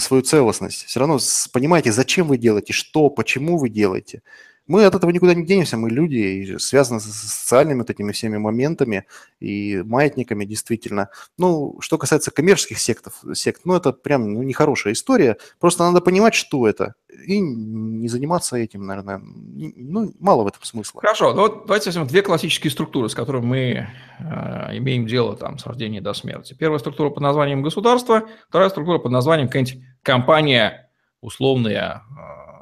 [0.00, 1.18] свою целостность, все равно
[1.52, 4.22] понимаете, зачем вы делаете, что, почему вы делаете.
[4.66, 8.36] Мы от этого никуда не денемся, мы люди, и связаны с социальными вот этими всеми
[8.36, 9.06] моментами
[9.40, 11.08] и маятниками, действительно.
[11.38, 15.36] Ну, что касается коммерческих сектов, сект, ну, это прям ну, нехорошая история.
[15.60, 16.94] Просто надо понимать, что это,
[17.26, 19.20] и не заниматься этим, наверное.
[19.22, 21.00] Ну, мало в этом смысла.
[21.00, 23.88] Хорошо, ну вот давайте возьмем две классические структуры, с которыми мы
[24.18, 26.54] э, имеем дело там с рождения до смерти.
[26.54, 30.90] Первая структура под названием государство, вторая структура под названием какая-нибудь компания
[31.20, 32.55] условная, э,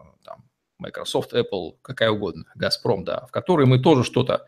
[0.79, 4.47] Microsoft, Apple, какая угодно, Газпром, да, в которой мы тоже что-то,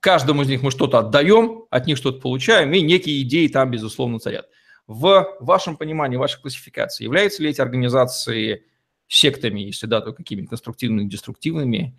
[0.00, 4.18] каждому из них мы что-то отдаем, от них что-то получаем, и некие идеи там, безусловно,
[4.18, 4.48] царят.
[4.86, 8.64] В вашем понимании, вашей классификации, являются ли эти организации
[9.06, 11.98] сектами, если да, то какими-то конструктивными, деструктивными?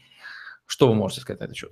[0.65, 1.72] Что вы можете сказать на этот счет?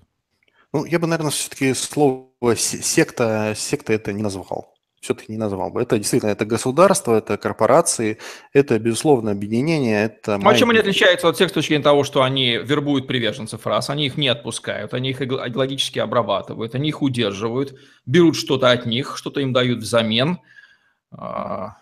[0.72, 5.82] Ну, я бы, наверное, все-таки слово секта, секта это не назвал все-таки не назвал бы.
[5.82, 8.20] Это действительно это государство, это корпорации,
[8.54, 10.40] это, безусловно, объединение, это...
[10.44, 13.90] А чем они отличаются от тех с точки зрения того, что они вербуют приверженцев раз,
[13.90, 19.16] они их не отпускают, они их идеологически обрабатывают, они их удерживают, берут что-то от них,
[19.18, 20.40] что-то им дают взамен,
[21.12, 21.78] а,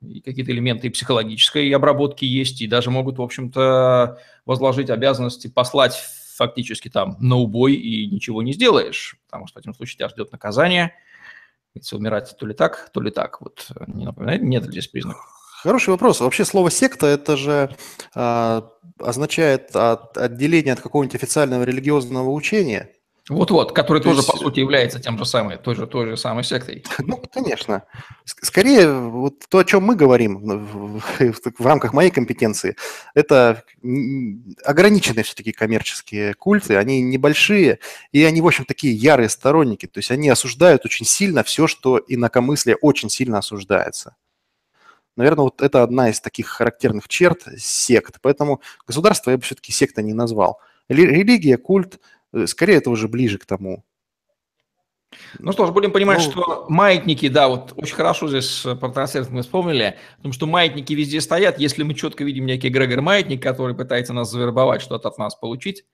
[0.00, 5.94] и какие-то элементы психологической обработки есть, и даже могут, в общем-то, возложить обязанности послать
[6.36, 10.30] фактически там на убой и ничего не сделаешь, потому что в этом случае тебя ждет
[10.30, 10.92] наказание–
[11.92, 13.40] умирать то ли так, то ли так.
[13.40, 15.24] Вот э, не напоминает, нет здесь признаков.
[15.62, 16.20] Хороший вопрос.
[16.20, 17.74] Вообще слово секта это же
[18.14, 18.62] э,
[18.98, 22.90] означает от, отделение от какого-нибудь официального религиозного учения.
[23.30, 24.30] Вот-вот, который То тоже, есть...
[24.30, 26.84] по сути, является тем же самым, той же, той же самой сектой.
[26.98, 27.84] Ну, конечно.
[28.24, 32.76] Скорее, вот то, о чем мы говорим в, в, в рамках моей компетенции,
[33.14, 33.64] это
[34.62, 37.78] ограниченные все-таки коммерческие культы, они небольшие,
[38.12, 39.86] и они, в общем, такие ярые сторонники.
[39.86, 44.16] То есть они осуждают очень сильно все, что инакомыслие очень сильно осуждается.
[45.16, 48.16] Наверное, вот это одна из таких характерных черт сект.
[48.20, 50.60] Поэтому государство я бы все-таки секта не назвал.
[50.88, 52.00] Религия, культ–
[52.46, 53.84] скорее, это уже ближе к тому.
[55.38, 59.26] Ну что ж, будем понимать, ну, что маятники, да, вот очень хорошо здесь про трансфер
[59.30, 61.58] мы вспомнили, потому что маятники везде стоят.
[61.58, 65.84] Если мы четко видим некий Грегор маятник, который пытается нас завербовать, что-то от нас получить,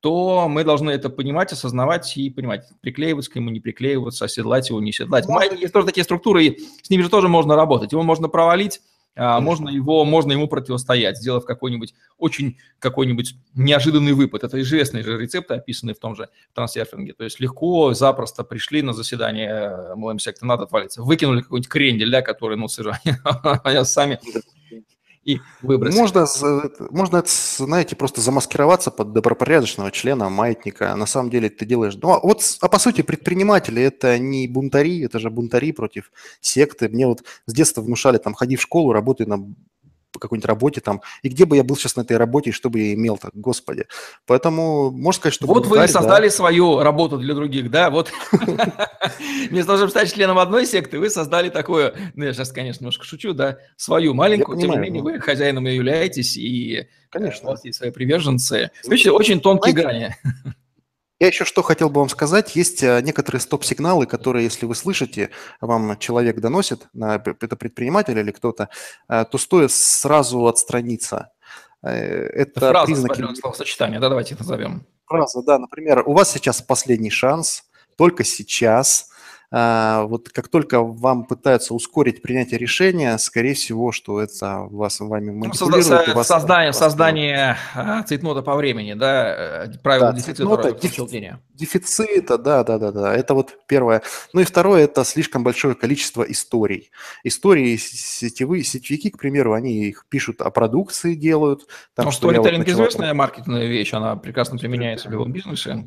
[0.00, 4.80] то мы должны это понимать, осознавать и понимать, приклеиваться к нему, не приклеиваться, оседлать его,
[4.80, 5.26] не оседлать.
[5.28, 7.92] Маятники есть тоже такие структуры, и с ними же тоже можно работать.
[7.92, 8.80] Его можно провалить,
[9.18, 14.44] а, можно, его, можно ему противостоять, сделав какой-нибудь очень какой-нибудь неожиданный выпад.
[14.44, 17.12] Это известные же рецепты, описанные в том же трансерфинге.
[17.14, 21.02] То есть легко, запросто пришли на заседание MLM секты, надо отвалиться.
[21.02, 22.68] Выкинули какой-нибудь крендель, да, который, ну,
[23.84, 24.20] сами
[25.28, 25.98] и выбросить.
[25.98, 26.26] Можно,
[26.90, 30.96] можно, знаете, просто замаскироваться под добропорядочного члена маятника.
[30.96, 31.96] На самом деле ты делаешь...
[32.00, 36.10] Ну, а вот, а по сути, предприниматели– это не бунтари, это же бунтари против
[36.40, 36.88] секты.
[36.88, 39.44] Мне вот с детства внушали, там, ходи в школу, работай на
[40.18, 42.70] по какой-нибудь работе там, и где бы я был сейчас на этой работе, и что
[42.70, 43.86] бы я имел так, господи.
[44.26, 45.46] Поэтому можно сказать, что...
[45.46, 46.34] Вот вы создали да.
[46.34, 48.10] свою работу для других, да, вот
[49.48, 53.04] вместо того, чтобы стать членом одной секты, вы создали такую, ну я сейчас, конечно, немножко
[53.04, 57.48] шучу, да, свою маленькую, тем не менее вы хозяином являетесь, и Конечно.
[57.48, 58.70] у вас есть свои приверженцы.
[58.86, 60.16] Видите, очень тонкие грани.
[61.20, 62.54] Я еще что хотел бы вам сказать.
[62.54, 68.68] Есть э, некоторые стоп-сигналы, которые, если вы слышите, вам человек доносит, это предприниматель или кто-то,
[69.08, 71.30] э, то стоит сразу отстраниться.
[71.82, 73.34] Э, это Фраза признаки...
[73.40, 74.86] словосочетания, да, давайте их назовем.
[75.06, 77.64] Фраза, да, например, у вас сейчас последний шанс,
[77.96, 79.10] только сейчас–
[79.50, 86.08] вот как только вам пытаются ускорить принятие решения, скорее всего, что это вас вами манипулирует.
[86.08, 91.40] Ну, вас, создание, вас, создание а, цейтнота по времени, да, э, правило да, дефицита, дефицит,
[91.54, 94.02] дефицита, да, да, да, да, это вот первое.
[94.34, 96.90] Ну и второе, это слишком большое количество историй.
[97.24, 101.66] Истории сетевые, сетевики, к примеру, они их пишут о продукции, делают.
[101.94, 105.86] Там, ну, сторителлинг вот известная маркетинговая вещь, она прекрасно применяется в любом бизнесе.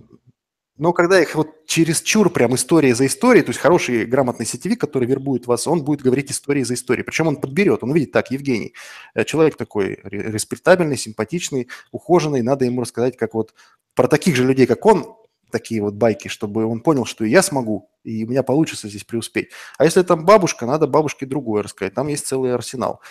[0.77, 4.79] Но когда их вот через чур прям история за историей, то есть хороший грамотный сетевик,
[4.79, 7.03] который вербует вас, он будет говорить истории за историей.
[7.03, 8.73] Причем он подберет, он увидит, так, Евгений,
[9.13, 13.53] э, человек такой респектабельный, симпатичный, ухоженный, надо ему рассказать, как вот
[13.95, 15.15] про таких же людей, как он,
[15.51, 19.03] такие вот байки, чтобы он понял, что и я смогу, и у меня получится здесь
[19.03, 19.49] преуспеть.
[19.77, 23.01] А если там бабушка, надо бабушке другое рассказать, там есть целый арсенал.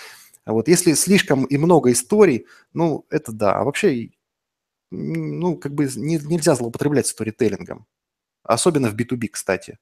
[0.44, 3.56] А вот если слишком и много историй, ну, это да.
[3.56, 4.10] А вообще
[4.90, 7.86] ну, как бы не, нельзя злоупотреблять сторителлингом.
[8.42, 9.78] Особенно в B2B, кстати.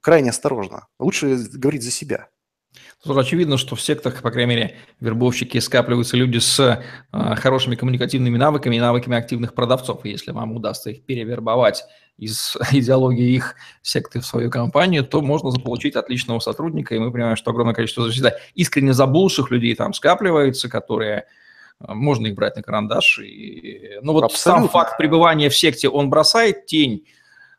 [0.00, 0.88] Крайне осторожно.
[0.98, 2.28] Лучше говорить за себя.
[3.02, 8.36] Тут очевидно, что в сектах, по крайней мере, вербовщики скапливаются люди с э, хорошими коммуникативными
[8.36, 10.04] навыками и навыками активных продавцов.
[10.04, 11.84] И если вам удастся их перевербовать
[12.16, 16.94] из идеологии их секты в свою компанию, то можно заполучить отличного сотрудника.
[16.94, 21.26] И мы понимаем, что огромное количество заседаний искренне заблудших людей там скапливается, которые
[21.80, 23.20] можно их брать на карандаш.
[23.20, 24.62] И, ну вот Абсолютно.
[24.62, 27.06] сам факт пребывания в секте, он бросает тень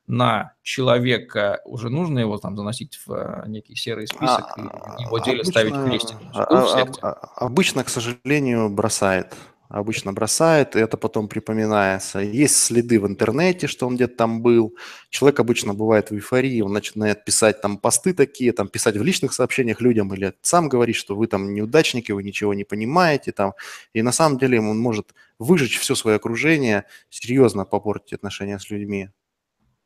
[0.08, 5.18] на человека, уже нужно его там заносить в э, некий серый список а, и его
[5.18, 6.18] деле обычно, ставить крестик.
[6.34, 9.34] А, а, а, обычно, к сожалению, бросает.
[9.76, 12.20] Обычно бросает, и это потом припоминается.
[12.20, 14.74] Есть следы в интернете, что он где-то там был.
[15.10, 19.34] Человек обычно бывает в эйфории, он начинает писать там посты такие, там писать в личных
[19.34, 23.34] сообщениях людям, или сам говорит, что вы там неудачники, вы ничего не понимаете.
[23.34, 23.52] Там.
[23.92, 29.10] И на самом деле он может выжечь все свое окружение, серьезно попортить отношения с людьми.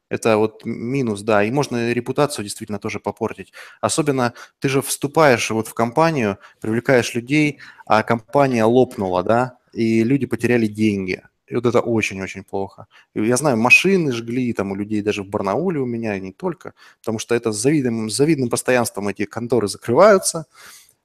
[0.09, 1.43] Это вот минус, да.
[1.43, 3.53] И можно репутацию действительно тоже попортить.
[3.81, 10.25] Особенно ты же вступаешь вот в компанию, привлекаешь людей, а компания лопнула, да, и люди
[10.25, 11.21] потеряли деньги.
[11.47, 12.85] И вот это очень-очень плохо.
[13.15, 16.73] Я знаю, машины жгли там у людей даже в Барнауле у меня, и не только,
[16.99, 20.45] потому что это с завидным, с завидным постоянством эти конторы закрываются,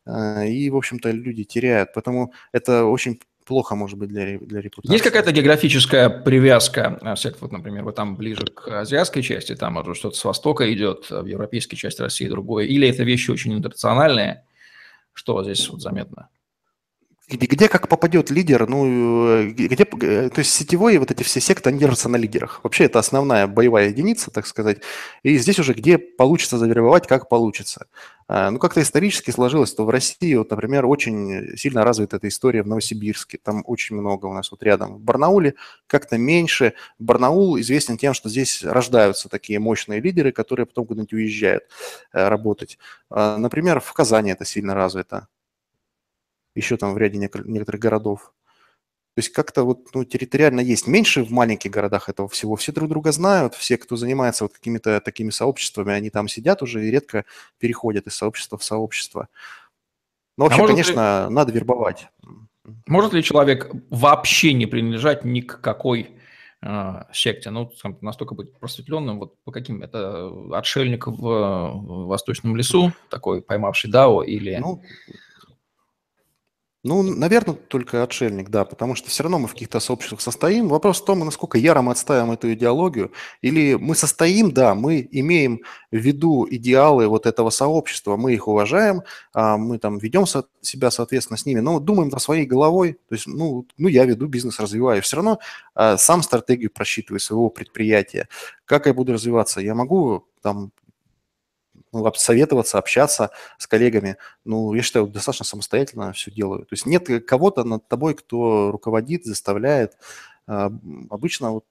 [0.06, 1.94] э, и, в общем-то, люди теряют.
[1.94, 4.92] Поэтому это очень плохо может быть для, для репутации.
[4.92, 9.96] Есть какая-то географическая привязка сект, вот, например, вы там ближе к азиатской части, там может
[9.96, 14.44] что-то с востока идет, в европейской части России другое, или это вещи очень интернациональные?
[15.12, 16.28] Что здесь вот заметно?
[17.26, 21.78] Где, где как попадет лидер, ну, где, то есть сетевые вот эти все секты, они
[21.78, 22.60] держатся на лидерах.
[22.62, 24.80] Вообще это основная боевая единица, так сказать.
[25.22, 27.86] И здесь уже где получится завербовать, как получится.
[28.28, 32.62] А, ну, как-то исторически сложилось, что в России, вот, например, очень сильно развита эта история
[32.62, 33.38] в Новосибирске.
[33.42, 34.96] Там очень много у нас вот рядом.
[34.96, 35.54] В Барнауле
[35.86, 36.74] как-то меньше.
[36.98, 41.64] Барнаул известен тем, что здесь рождаются такие мощные лидеры, которые потом куда-нибудь уезжают
[42.12, 42.78] э, работать.
[43.08, 45.28] А, например, в Казани это сильно развито
[46.54, 48.32] еще там в ряде некоторых городов.
[49.14, 50.88] То есть как-то вот ну, территориально есть.
[50.88, 52.56] Меньше в маленьких городах этого всего.
[52.56, 56.84] Все друг друга знают, все, кто занимается вот какими-то такими сообществами, они там сидят уже
[56.84, 57.24] и редко
[57.58, 59.28] переходят из сообщества в сообщество.
[60.36, 62.08] Но вообще, а конечно, ли, надо вербовать.
[62.88, 66.10] Может ли человек вообще не принадлежать ни к какой
[66.62, 67.50] э, секте?
[67.50, 69.80] Ну, настолько быть просветленным, вот по каким?
[69.82, 74.56] Это отшельник в, в Восточном лесу, такой поймавший Дао, или...
[74.56, 74.82] Ну,
[76.84, 80.68] ну, наверное, только отшельник, да, потому что все равно мы в каких-то сообществах состоим.
[80.68, 83.10] Вопрос в том, насколько яро мы отставим эту идеологию.
[83.40, 89.00] Или мы состоим, да, мы имеем в виду идеалы вот этого сообщества, мы их уважаем,
[89.32, 90.26] а, мы там ведем
[90.60, 92.98] себя, соответственно, с ними, но думаем про своей головой.
[93.08, 95.00] То есть, ну, ну я веду бизнес, развиваю.
[95.00, 95.38] Все равно
[95.74, 98.28] а, сам стратегию просчитываю своего предприятия.
[98.66, 99.62] Как я буду развиваться?
[99.62, 100.70] Я могу там
[101.94, 104.16] ну, советоваться, общаться с коллегами.
[104.44, 106.60] Ну, я считаю, достаточно самостоятельно все делаю.
[106.60, 109.96] То есть нет кого-то над тобой, кто руководит, заставляет.
[110.46, 110.70] А,
[111.10, 111.64] обычно вот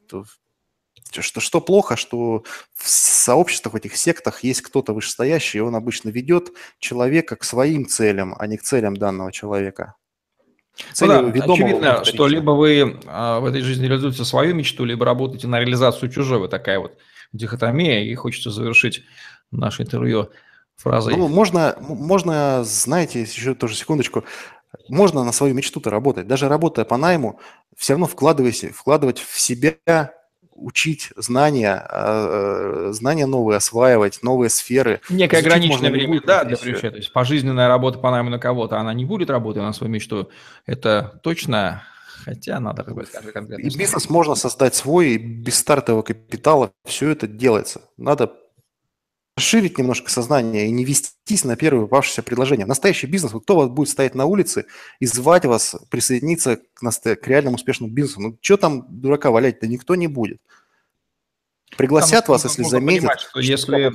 [1.22, 2.44] что, что плохо, что
[2.74, 7.86] в сообществах, в этих сектах есть кто-то вышестоящий, и он обычно ведет человека к своим
[7.86, 9.96] целям, а не к целям данного человека.
[10.94, 15.06] Цели ну да, очевидно, что либо вы а, в этой жизни реализуете свою мечту, либо
[15.06, 16.40] работаете на реализацию чужой.
[16.40, 16.98] Вот такая вот
[17.32, 19.04] дихотомия, и хочется завершить
[19.58, 20.30] наше интервью
[20.76, 21.16] фразой.
[21.16, 24.24] Ну, можно, можно, знаете, еще тоже секундочку,
[24.90, 26.28] можно на свою мечту-то работать.
[26.28, 27.40] Даже работая по найму,
[27.76, 30.14] все равно вкладывать, вкладывать в себя,
[30.56, 35.02] учить знания, а, э, знания новые осваивать, новые сферы.
[35.10, 36.92] Некое ограниченное время, да, для плеча.
[36.92, 40.30] То есть пожизненная работа по найму на кого-то, она не будет работать на свою мечту.
[40.66, 41.84] Это точно
[42.24, 43.58] Хотя надо конкретно.
[43.58, 47.82] И бизнес можно создать свой, и без стартового капитала все это делается.
[47.98, 48.32] Надо
[49.36, 52.66] расширить немножко сознание и не вестись на первое попавшееся предложение.
[52.66, 54.66] Настоящий бизнес, кто вас будет стоять на улице
[55.00, 58.22] и звать вас присоединиться к, настоя- к реальному успешному бизнесу?
[58.22, 59.60] Ну, что там дурака валять?
[59.60, 60.40] Да никто не будет.
[61.76, 63.02] Пригласят там, вас, если заметят.
[63.02, 63.92] Понимать, что если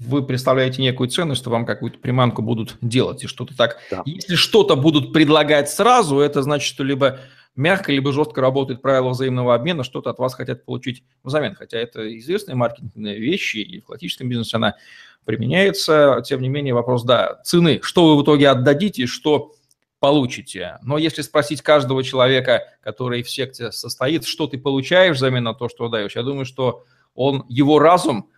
[0.00, 3.78] вы представляете некую ценность, то вам какую-то приманку будут делать и что-то так.
[3.90, 4.02] Да.
[4.04, 7.20] Если что-то будут предлагать сразу, это значит, что либо
[7.58, 11.54] мягко либо жестко работает правило взаимного обмена, что-то от вас хотят получить взамен.
[11.54, 14.76] Хотя это известные маркетинговые вещи, и в классическом бизнесе она
[15.24, 16.22] применяется.
[16.24, 17.80] Тем не менее, вопрос, да, цены.
[17.82, 19.52] Что вы в итоге отдадите, что
[20.00, 20.78] получите.
[20.82, 25.68] Но если спросить каждого человека, который в секте состоит, что ты получаешь взамен на то,
[25.68, 26.84] что даешь, я думаю, что
[27.14, 28.30] он, его разум–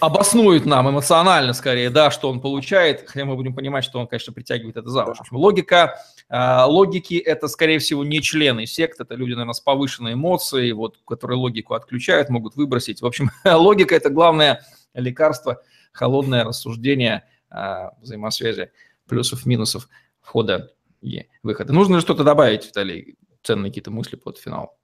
[0.00, 4.32] обоснует нам эмоционально скорее, да, что он получает, хотя мы будем понимать, что он, конечно,
[4.32, 5.22] притягивает это за уши.
[5.30, 10.72] Логика, э, логики– это, скорее всего, не члены сект, это люди, наверное, с повышенной эмоцией,
[10.72, 13.02] вот, которые логику отключают, могут выбросить.
[13.02, 14.64] В общем, логика– это главное
[14.94, 15.62] лекарство,
[15.92, 18.70] холодное рассуждение э, взаимосвязи
[19.06, 19.88] плюсов, минусов
[20.20, 21.72] входа и выхода.
[21.72, 23.16] Нужно ли что-то добавить, Виталий?
[23.42, 24.78] Ценные какие-то мысли под финал?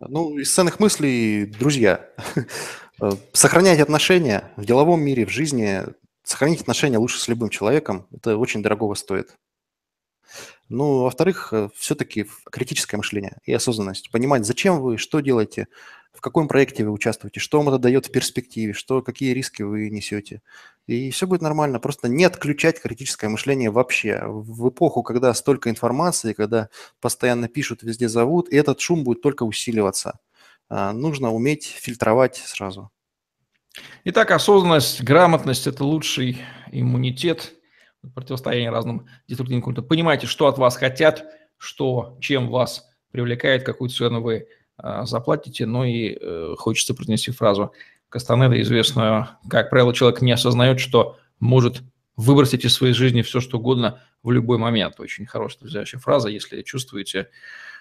[0.00, 2.08] Ну, из ценных мыслей, друзья,
[3.32, 5.82] сохранять отношения в деловом мире, в жизни,
[6.22, 9.36] сохранить отношения лучше с любым человеком, это очень дорогого стоит.
[10.68, 14.10] Ну, во-вторых, э, все-таки критическое мышление и осознанность.
[14.12, 15.66] Понимать, зачем вы, что делаете,
[16.12, 19.90] в каком проекте вы участвуете, что вам это дает в перспективе, что, какие риски вы
[19.90, 20.42] несете.
[20.86, 21.80] И все будет нормально.
[21.80, 24.22] Просто не отключать критическое мышление вообще.
[24.26, 26.68] В эпоху, когда столько информации, когда
[27.00, 30.20] постоянно пишут, везде зовут, и этот шум будет только усиливаться.
[30.70, 32.90] А, нужно уметь фильтровать сразу.
[34.04, 36.38] Итак, осознанность, грамотность– это лучший
[36.70, 37.54] иммунитет
[38.14, 39.84] противостояние разным деструктивным культам.
[39.84, 41.24] Понимаете, что от вас хотят,
[41.58, 44.46] что, чем вас привлекает, какую цену вы
[44.82, 45.66] э, заплатите.
[45.66, 47.72] Ну и э, хочется произнести фразу
[48.08, 51.82] Кастанеда, известную, как правило, человек не осознает, что может
[52.16, 54.98] выбросить из своей жизни все, что угодно в любой момент.
[55.00, 57.28] Очень хорошая друзьящая фраза, если чувствуете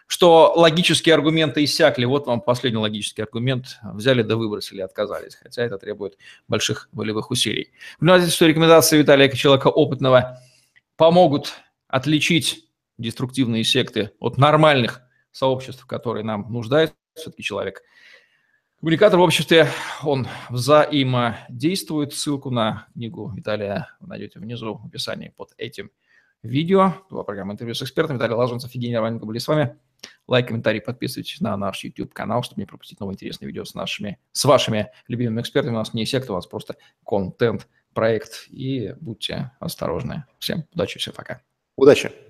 [0.09, 2.03] что логические аргументы иссякли.
[2.05, 3.77] Вот вам последний логический аргумент.
[3.93, 5.35] Взяли да выбросили, отказались.
[5.35, 7.71] Хотя это требует больших волевых усилий.
[7.99, 10.39] Понимаете, что рекомендации Виталия, человека опытного,
[10.97, 11.53] помогут
[11.87, 12.65] отличить
[12.97, 15.01] деструктивные секты от нормальных
[15.31, 16.95] сообществ, которые нам нуждаются.
[17.13, 17.83] Все-таки человек
[18.79, 19.67] Коммуникатор в обществе,
[20.03, 22.13] он взаимодействует.
[22.13, 25.91] Ссылку на книгу Виталия вы найдете внизу в описании под этим
[26.41, 26.93] видео.
[27.11, 28.15] Была программа интервью с экспертом.
[28.15, 29.77] Виталий Лаженцев, Евгений Романенко были с вами.
[30.27, 34.45] Лайк, комментарий, подписывайтесь на наш YouTube-канал, чтобы не пропустить новые интересные видео с нашими, с
[34.45, 35.73] вашими любимыми экспертами.
[35.73, 36.75] У нас не секта, у нас просто
[37.05, 38.47] контент, проект.
[38.49, 40.25] И будьте осторожны.
[40.37, 41.41] Всем удачи, всем пока.
[41.75, 42.28] Удачи.